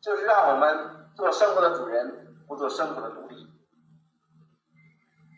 [0.00, 3.46] 就是让我们做生活的主人，不做生活的奴隶。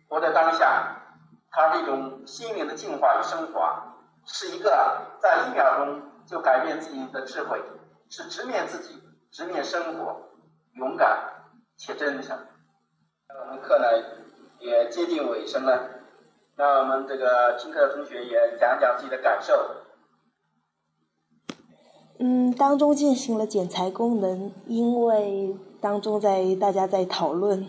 [0.08, 1.02] 活在当下，
[1.50, 7.60] 它是一种心灵的净化与升华，是一个在一秒钟就改变自己的智慧，
[8.08, 9.02] 是直面自己、
[9.34, 10.28] 直面生活，
[10.76, 12.38] 勇敢且真诚。
[13.28, 13.86] 那我们课呢
[14.60, 15.90] 也接近尾声了，
[16.56, 19.52] 那我们这个听课的同学也讲讲自己的感受。
[22.20, 27.66] 嗯，当中进行了剪裁功能，因为当中在大家在讨论，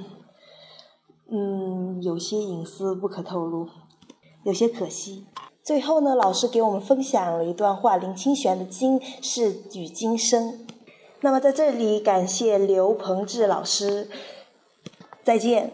[1.31, 3.67] 嗯，有些隐私不可透露，
[4.43, 5.25] 有些可惜。
[5.63, 10.67] 最后呢，老师给我们分享了一段话，林清玄的“今”是与今生。
[11.21, 14.07] 那么在这里感谢刘鹏志老师，
[15.23, 15.71] 再见。